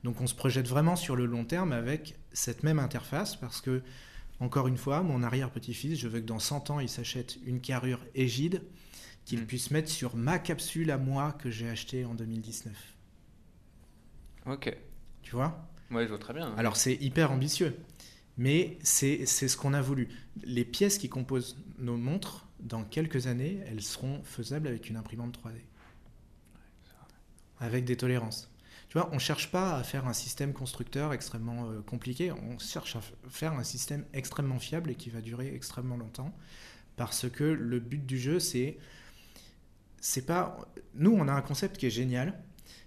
[0.05, 3.83] Donc on se projette vraiment sur le long terme avec cette même interface parce que,
[4.39, 8.07] encore une fois, mon arrière-petit-fils, je veux que dans 100 ans, il s'achète une carrure
[8.15, 8.63] égide
[9.25, 9.47] qu'il Mm.
[9.47, 12.95] puisse mettre sur ma capsule à moi que j'ai achetée en 2019.
[14.47, 14.77] Ok.
[15.23, 15.70] Tu vois?
[15.91, 16.55] Ouais, je vois très bien.
[16.57, 17.77] Alors c'est hyper ambitieux,
[18.39, 20.09] mais c'est ce qu'on a voulu.
[20.43, 25.39] Les pièces qui composent nos montres, dans quelques années, elles seront faisables avec une imprimante
[25.39, 25.55] 3D.
[27.59, 28.51] Avec des tolérances.
[28.89, 32.59] Tu vois, on ne cherche pas à faire un système constructeur extrêmement euh, compliqué, on
[32.59, 36.35] cherche à faire un système extrêmement fiable et qui va durer extrêmement longtemps.
[36.97, 38.79] Parce que le but du jeu, c'est.
[40.01, 40.59] C'est pas.
[40.95, 42.43] Nous, on a un concept qui est génial,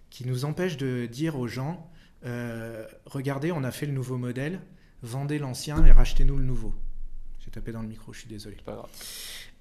[0.09, 1.89] qui nous empêche de dire aux gens
[2.25, 4.61] euh, regardez, on a fait le nouveau modèle,
[5.01, 6.73] vendez l'ancien et rachetez-nous le nouveau.
[7.39, 8.55] J'ai tapé dans le micro, je suis désolé.
[8.57, 8.89] C'est pas grave.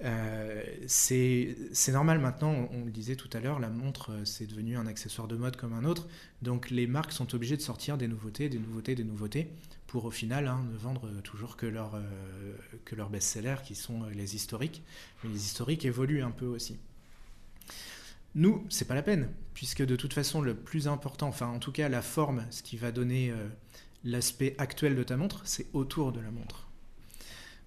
[0.05, 1.57] Euh, c'est
[1.89, 4.87] normal maintenant, on, on le disait tout à l'heure, la montre euh, c'est devenu un
[4.87, 6.09] accessoire de mode comme un autre.
[6.43, 9.49] Donc les marques sont obligées de sortir des nouveautés, des nouveautés, des nouveautés
[9.87, 14.35] pour au final hein, ne vendre toujours que leurs euh, que best-sellers qui sont les
[14.35, 14.83] historiques.
[15.23, 16.79] Mais les historiques évoluent un peu aussi.
[18.35, 21.73] Nous, c'est pas la peine, puisque de toute façon, le plus important, enfin en tout
[21.73, 23.49] cas la forme, ce qui va donner euh,
[24.05, 26.69] l'aspect actuel de ta montre, c'est autour de la montre.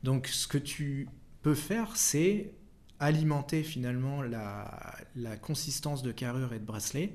[0.04, 1.08] Donc ce que tu
[1.44, 2.54] peux faire, c'est
[3.00, 7.14] alimenter finalement la, consistance de carrure et de bracelet,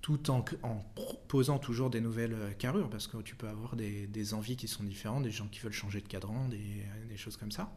[0.00, 0.84] tout en, en
[1.28, 4.82] posant toujours des nouvelles euh, carrures, parce que tu peux avoir des, envies qui sont
[4.82, 7.72] différentes, des gens qui veulent changer de cadran, des, des choses comme ça.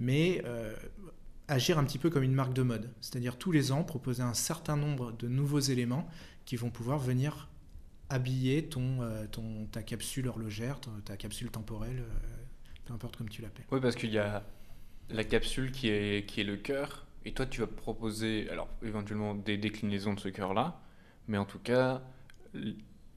[0.00, 0.74] Mais euh,
[1.52, 4.34] agir un petit peu comme une marque de mode, c'est-à-dire tous les ans proposer un
[4.34, 6.08] certain nombre de nouveaux éléments
[6.44, 7.48] qui vont pouvoir venir
[8.08, 9.26] habiller ton, euh,
[9.70, 12.34] ta capsule horlogère, ta, capsule temporelle, euh,
[12.84, 13.64] peu importe comme tu l'appelles.
[13.70, 14.44] Oui, parce qu'il y a
[15.10, 20.14] la capsule qui est, le cœur, et toi tu vas proposer, alors éventuellement des déclinaisons
[20.14, 20.80] de ce cœur-là,
[21.28, 22.02] mais en tout cas,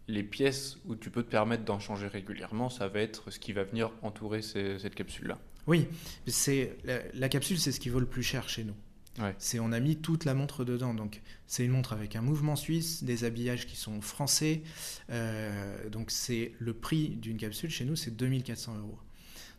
[0.07, 3.53] les pièces où tu peux te permettre d'en changer régulièrement, ça va être ce qui
[3.53, 5.39] va venir entourer cette capsule-là.
[5.67, 5.87] Oui,
[6.27, 8.75] c'est la, la capsule, c'est ce qui vaut le plus cher chez nous.
[9.19, 9.33] Ouais.
[9.39, 12.57] C'est on a mis toute la montre dedans, donc c'est une montre avec un mouvement
[12.57, 14.61] suisse, des habillages qui sont français,
[15.09, 18.99] euh, donc c'est le prix d'une capsule chez nous, c'est 2400 euros.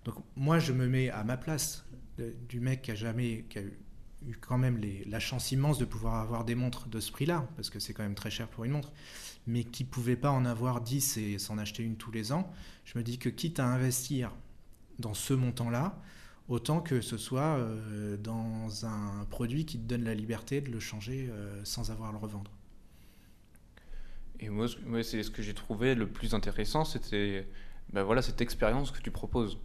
[0.04, 1.84] Donc moi je me mets à ma place
[2.18, 3.78] de- du mec qui a jamais, qui a eu,
[4.28, 7.48] eu quand même les- la chance immense de pouvoir avoir des montres de ce prix-là,
[7.56, 8.92] parce que c'est quand même très cher pour une montre,
[9.46, 12.52] mais qui pouvait pas en avoir 10 et s'en acheter une tous les ans.
[12.84, 14.32] Je me dis que quitte à investir
[14.98, 16.00] dans ce montant-là,
[16.48, 20.80] autant que ce soit euh, dans un produit qui te donne la liberté de le
[20.80, 22.50] changer euh, sans avoir à le revendre.
[24.40, 27.48] Et moi, ce- moi, c'est ce que j'ai trouvé le plus intéressant, c'était
[27.92, 29.58] ben voilà, cette expérience que tu proposes.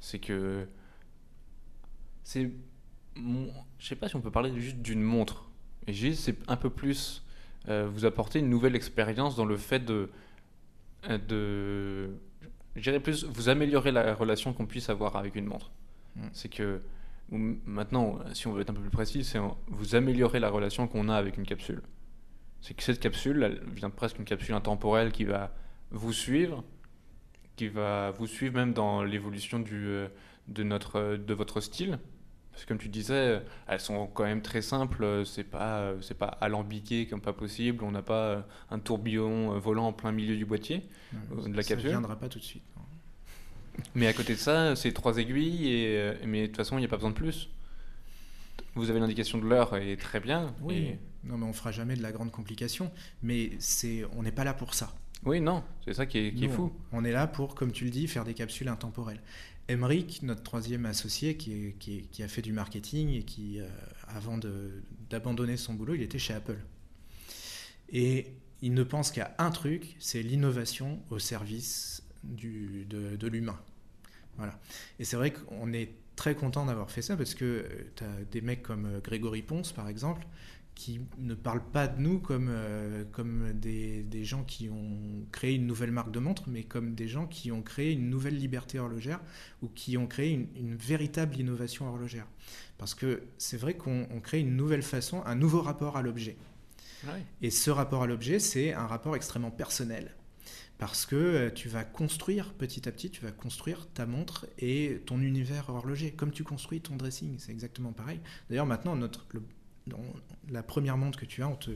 [0.00, 0.66] C'est que.
[2.24, 2.50] C'est.
[3.16, 5.50] mon- Je sais pas si on peut parler juste d'une montre.
[5.86, 7.24] Et Égide, c'est un peu plus.
[7.68, 10.10] euh, vous apporter une nouvelle expérience dans le fait de.
[11.28, 12.10] de
[12.76, 15.70] je dirais plus vous améliorer la relation qu'on puisse avoir avec une montre.
[16.16, 16.28] Mm.
[16.32, 16.80] C'est que.
[17.32, 21.08] Maintenant, si on veut être un peu plus précis, c'est vous améliorer la relation qu'on
[21.08, 21.80] a avec une capsule.
[22.60, 25.54] C'est que cette capsule, elle vient presque une capsule intemporelle qui va
[25.92, 26.64] vous suivre,
[27.54, 30.08] qui va vous suivre même dans l'évolution du, euh,
[30.48, 31.98] de, notre, euh, de votre style.
[32.60, 35.96] Parce que comme tu disais, elles sont quand même très simples, euh, c'est pas, euh,
[36.02, 38.40] c'est pas alambiqué comme pas possible, on n'a pas euh,
[38.70, 40.82] un tourbillon volant en plein milieu du boîtier.
[41.32, 41.88] Ouais, de la ça capsule.
[41.88, 42.62] viendra pas tout de suite.
[42.76, 42.82] non.
[43.94, 46.84] Mais à côté de ça, c'est trois aiguilles, et, mais de toute façon, il n'y
[46.84, 47.48] a pas besoin de plus.
[48.74, 50.54] Vous avez l'indication de l'heure, et très bien.
[50.60, 50.74] Oui.
[50.76, 52.90] et- Non, mais on fera jamais de la grande complication.
[53.22, 54.92] Mais c'est, on n'est pas là pour ça.
[55.24, 56.72] Oui, non, c'est ça qui est, qui est Nous, fou.
[56.92, 59.20] On est là pour, comme tu le dis, faire des capsules intemporelles.
[59.70, 63.68] Emric, notre troisième associé, qui, a fait du marketing et qui, euh,
[64.08, 64.38] avant
[65.08, 66.58] d'abandonner son boulot, il était chez Apple.
[67.90, 68.26] Et
[68.62, 73.58] il ne pense qu'à un truc, c'est l'innovation au service de, de l'humain.
[74.36, 74.58] Voilà.
[74.98, 77.64] Et c'est vrai qu'on est très content d'avoir fait ça parce que
[77.96, 80.26] tu as des mecs comme euh, Grégory Ponce, par exemple,
[80.74, 85.54] qui ne parlent pas de nous comme, euh, comme des, des gens qui ont créé
[85.54, 88.78] une nouvelle marque de montre, mais comme des gens qui ont créé une nouvelle liberté
[88.78, 89.20] horlogère
[89.60, 92.26] ou qui ont créé une, une véritable innovation horlogère.
[92.78, 96.36] Parce que c'est vrai qu'on on crée une nouvelle façon, un nouveau rapport à l'objet.
[97.04, 97.24] Ouais.
[97.42, 100.14] Et ce rapport à l'objet, c'est un rapport extrêmement personnel.
[100.78, 105.02] Parce que euh, tu vas construire petit à petit, tu vas construire ta montre et
[105.04, 108.20] ton univers horloger, comme tu construis ton dressing, c'est exactement pareil.
[108.48, 109.42] D'ailleurs, maintenant, notre, le-
[109.86, 110.00] dans
[110.50, 111.70] la première montre que tu as, on, te,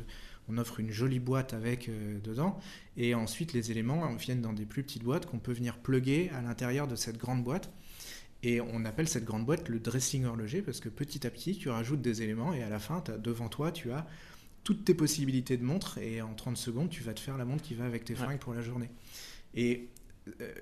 [0.49, 2.59] on offre une jolie boîte avec euh, dedans,
[2.97, 6.43] et ensuite les éléments viennent dans des plus petites boîtes qu'on peut venir plugger à
[6.43, 7.71] l'intérieur de cette grande boîte.
[8.43, 11.71] Et on appelle cette grande boîte le dressing horloger parce que petit à petit, tu
[11.71, 14.07] rajoutes des éléments et à la fin, devant toi, tu as
[14.65, 17.63] toutes tes possibilités de montre et en 30 secondes, tu vas te faire la montre
[17.63, 18.19] qui va avec tes Ouais.
[18.21, 18.91] fringues pour la journée.
[19.55, 19.89] Et
[20.43, 20.53] euh,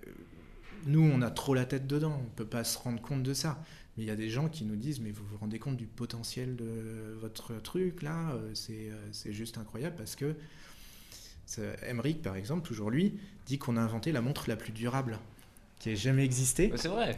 [0.87, 3.63] nous, on a trop la tête dedans, on peut pas se rendre compte de ça.
[3.97, 5.87] Mais il y a des gens qui nous disent, mais vous vous rendez compte du
[5.87, 10.35] potentiel de votre truc là Euh, C'est euh, c'est juste incroyable parce que
[11.87, 15.19] Emmerich, par exemple, toujours lui, dit qu'on a inventé la montre la plus durable
[15.79, 17.17] qui ait jamais existé C'est vrai.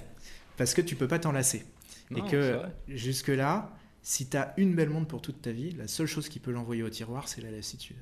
[0.56, 1.64] parce que tu peux pas t'en lasser.
[2.10, 3.70] Non, et que jusque-là,
[4.02, 6.50] si tu as une belle montre pour toute ta vie, la seule chose qui peut
[6.50, 7.96] l'envoyer au tiroir, c'est la lassitude.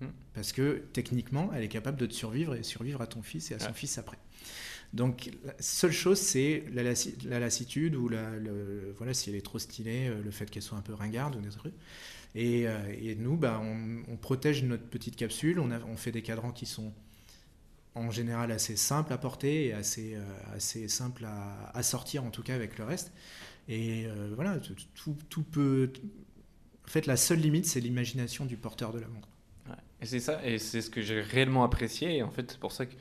[0.00, 0.08] Hmm.
[0.34, 3.54] Parce que techniquement, elle est capable de te survivre et survivre à ton fils et
[3.54, 3.72] à son Ouais.
[3.72, 4.18] fils après.
[4.92, 8.10] Donc la seule chose, c'est la, lassi- la lassitude ou
[8.96, 11.40] voilà, si elle est trop stylée, euh, le fait qu'elle soit un peu ringarde ou
[11.40, 11.74] des trucs.
[12.34, 16.92] Et, euh, nous, bah, on, protège notre petite capsule, on, fait des cadrans qui sont
[17.94, 22.54] en général assez simples à porter et assez, euh, simples à, sortir, en tout cas
[22.54, 23.12] avec le reste.
[23.68, 24.58] Et voilà,
[24.94, 25.92] tout, peut.
[26.84, 29.28] En fait, la seule limite, c'est l'imagination du porteur de la montre.
[30.02, 32.16] Et c'est ça, et c'est ce que j'ai réellement apprécié.
[32.16, 32.94] Et en fait, c'est pour ça que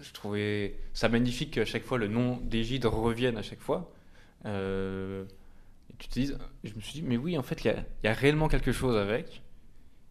[0.00, 3.92] je trouvais ça magnifique qu'à chaque fois le nom d'Égide revienne à chaque fois.
[4.46, 5.24] Euh,
[5.90, 6.32] et tu te dis,
[6.64, 8.48] je me suis dit, mais oui, en fait, il y a, il y a réellement
[8.48, 9.42] quelque chose avec.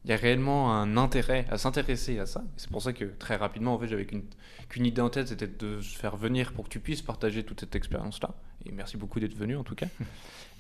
[0.04, 2.44] Il y a réellement un intérêt à s'intéresser à ça.
[2.58, 5.80] C'est pour ça que très rapidement, en fait, j'avais qu'une idée en tête, c'était de
[5.82, 8.34] se faire venir pour que tu puisses partager toute cette expérience-là.
[8.66, 9.88] Et merci beaucoup d'être venu, en tout cas.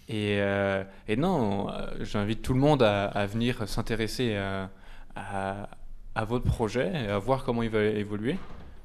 [0.09, 4.69] Et, euh, et non, euh, j'invite tout le monde à, à venir s'intéresser à,
[5.15, 5.69] à,
[6.15, 8.35] à votre projet et à voir comment il va évoluer.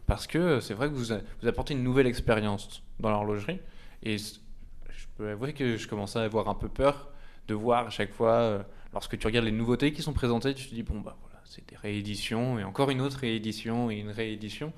[0.07, 3.61] Parce que c'est vrai que vous, vous apportez une nouvelle expérience dans l'horlogerie.
[4.03, 7.11] Et je peux avouer que je commençais à avoir un peu peur
[7.49, 10.69] de voir à chaque fois, euh, lorsque tu regardes les nouveautés qui sont présentées, tu
[10.69, 14.11] te dis, bon, bah voilà, c'est des rééditions, et encore une autre réédition, et une
[14.11, 14.73] réédition.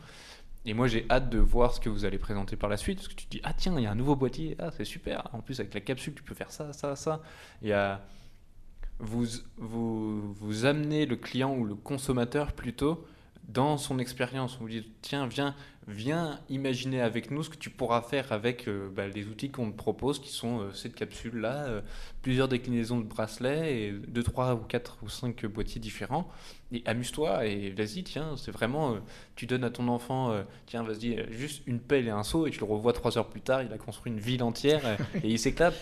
[0.67, 3.09] Et moi, j'ai hâte de voir ce que vous allez présenter par la suite, parce
[3.09, 5.29] que tu te dis, ah tiens, il y a un nouveau boîtier, ah c'est super.
[5.33, 7.23] En plus, avec la capsule, tu peux faire ça, ça, ça.
[7.63, 8.03] Y a
[9.01, 9.27] vous,
[9.57, 13.07] vous, vous amenez le client ou le consommateur plutôt
[13.49, 14.59] dans son expérience.
[14.61, 15.55] On vous dit, tiens, viens,
[15.89, 19.71] viens imaginer avec nous ce que tu pourras faire avec euh, bah, les outils qu'on
[19.71, 21.81] te propose, qui sont euh, cette capsule-là, euh,
[22.21, 26.29] plusieurs déclinaisons de bracelets, et deux, trois ou quatre ou cinq boîtiers différents.
[26.73, 28.99] Et amuse-toi et vas-y, tiens, c'est vraiment, euh,
[29.35, 32.61] tu donnes à ton enfant, tiens, vas-y, juste une pelle et un seau, et tu
[32.61, 34.83] le revois trois heures plus tard, il a construit une ville entière,
[35.25, 35.75] et il s'éclate.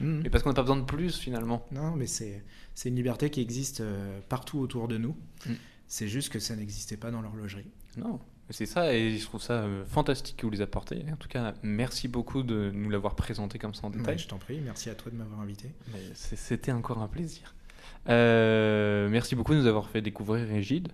[0.00, 0.22] Mhm.
[0.24, 1.66] Et parce qu'on n'a pas besoin de plus finalement.
[1.72, 2.44] Non, mais c'est
[2.84, 3.82] une liberté qui existe
[4.28, 5.16] partout autour de nous.
[5.44, 5.52] Mm.
[5.88, 7.70] C'est juste que ça n'existait pas dans l'horlogerie.
[7.96, 8.20] Non,
[8.50, 11.04] c'est ça, et je trouve ça euh, fantastique que vous les apportez.
[11.12, 14.14] En tout cas, merci beaucoup de nous l'avoir présenté comme ça en détail.
[14.14, 15.70] Ouais, je t'en prie, merci à toi de m'avoir invité.
[16.14, 17.54] C'était encore un plaisir.
[18.08, 20.88] Euh, merci beaucoup de nous avoir fait découvrir Régide.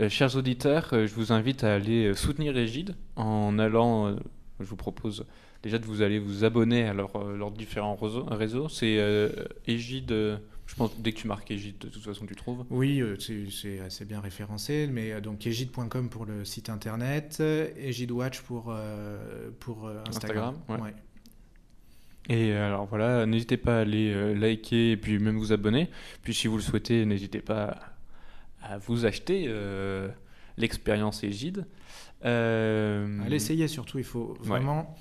[0.00, 4.16] Euh, chers auditeurs, euh, je vous invite à aller soutenir Régide en allant,
[4.58, 5.26] je vous propose
[5.62, 8.68] déjà de vous aller vous abonner à leurs leurs différents réseaux.
[8.68, 8.98] C'est
[9.66, 10.40] Égide.
[10.70, 12.64] Je pense dès que tu marques Égide, de toute façon, tu trouves.
[12.70, 17.42] Oui, euh, c'est assez bien référencé, mais euh, donc egide.com pour le site internet,
[17.76, 20.54] EgideWatch pour, euh, pour Instagram.
[20.68, 20.94] Instagram, ouais.
[22.28, 25.90] Et alors voilà, n'hésitez pas à aller liker et puis même vous abonner.
[26.22, 27.76] Puis si vous le souhaitez, n'hésitez pas
[28.62, 30.08] à, vous acheter euh,
[30.56, 31.66] l'expérience Égide.
[32.24, 34.96] Euh, À l'essayer surtout, il faut vraiment.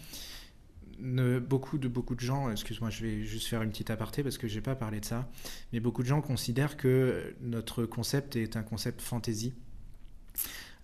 [0.99, 4.47] Beaucoup, de, beaucoup de gens, excuse-moi, je vais juste faire une petite aparté parce que
[4.47, 5.29] je n'ai pas parlé de ça,
[5.73, 9.53] mais beaucoup de gens considèrent que notre concept est un concept fantasy.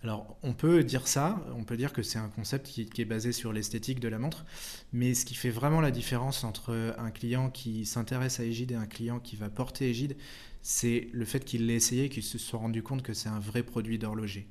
[0.04, 3.06] Alors, on peut dire ça, on peut dire que c'est un concept qui, qui est
[3.06, 4.46] basé sur l'esthétique de la montre,
[4.94, 8.76] mais ce qui fait vraiment la différence entre un client qui s'intéresse à Égide et
[8.76, 10.16] un client qui va porter Égide,
[10.62, 13.40] c'est le fait qu'il l'ait essayé et qu'il se soit rendu compte que c'est un
[13.40, 14.48] vrai produit d'horloger.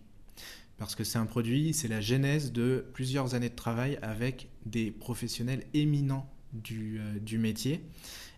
[0.76, 4.90] Parce que c'est un produit, c'est la genèse de plusieurs années de travail avec des
[4.90, 7.80] professionnels éminents du, euh, du métier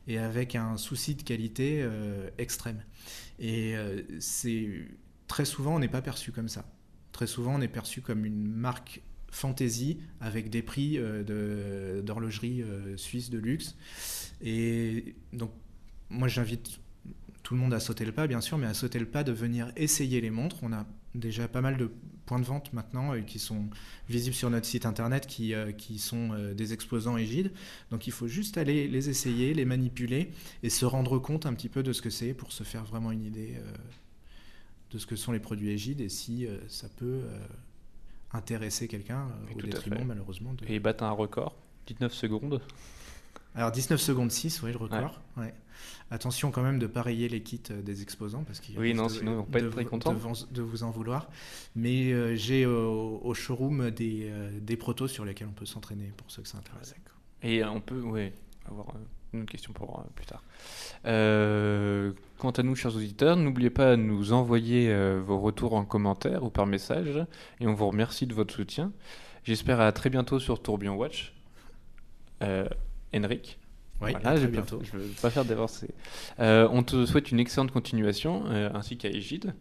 [0.06, 2.82] et avec un souci de qualité euh, extrême.
[3.38, 4.02] Et euh,
[5.26, 6.64] très souvent, on n'est pas perçu comme ça.
[7.12, 10.98] Très souvent, on est perçu comme une marque fantasy avec des prix
[12.02, 12.62] d'horlogerie
[12.96, 13.74] suisse de luxe.
[14.42, 15.50] Et donc,
[16.10, 16.80] moi, j'invite
[17.42, 19.32] tout le monde à sauter le pas, bien sûr, mais à sauter le pas de
[19.32, 20.58] venir essayer les montres.
[20.62, 21.90] On a déjà pas mal de
[22.26, 23.68] points de vente maintenant euh, qui sont
[24.08, 27.52] visibles sur notre site internet, qui, euh, qui sont euh, des exposants égides.
[27.90, 30.30] Donc il faut juste aller les essayer, les manipuler
[30.62, 33.12] et se rendre compte un petit peu de ce que c'est pour se faire vraiment
[33.12, 33.72] une idée euh,
[34.90, 37.22] de ce que sont les produits égides et si ça peut
[38.32, 40.64] intéresser quelqu'un au détriment malheureusement de...
[40.68, 41.56] Et battre un record,
[41.88, 42.62] 19 secondes.
[43.56, 45.20] Alors 19 secondes 6, oui, le record.
[45.36, 45.52] Ouais.
[46.10, 49.06] Attention quand même de pas rayer les kits euh, des exposants parce qu'ils Oui, non,
[49.06, 50.12] de- sinon ils vont pas être très contents.
[50.12, 51.28] De, vous- de vous en vouloir.
[51.74, 56.12] Mais euh, j'ai au, au showroom des, euh, des protos sur lesquels on peut s'entraîner
[56.16, 56.94] pour ceux que ça intéresse.
[57.42, 58.00] Et euh, on peut,
[58.68, 58.98] avoir euh,
[59.32, 60.44] une autre question pour euh, plus tard.
[61.06, 65.84] Euh, quant à nous, chers auditeurs, n'oubliez pas de nous envoyer euh, vos retours en
[65.84, 67.24] commentaire ou par message.
[67.60, 68.92] Et on vous remercie de votre soutien.
[69.44, 71.34] J'espère à très bientôt sur Tourbillon Watch.
[72.42, 72.68] Euh,
[73.18, 73.58] Henrik.
[74.02, 74.80] Oui, Voilà, je bientôt.
[74.82, 75.88] je ne veux pas faire d'avancée.
[76.38, 79.54] Euh, on te souhaite une excellente continuation, euh, ainsi qu'à Égide.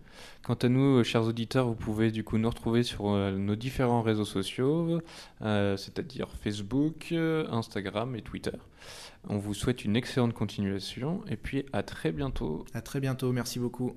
[0.43, 3.55] Quant à nous, euh, chers auditeurs, vous pouvez du coup nous retrouver sur euh, nos
[3.55, 4.99] différents réseaux sociaux,
[5.41, 8.51] c'est-à-dire Facebook, Instagram et Twitter.
[9.29, 12.65] On vous souhaite une excellente continuation, et puis à très bientôt.
[12.73, 13.95] À très bientôt, merci beaucoup.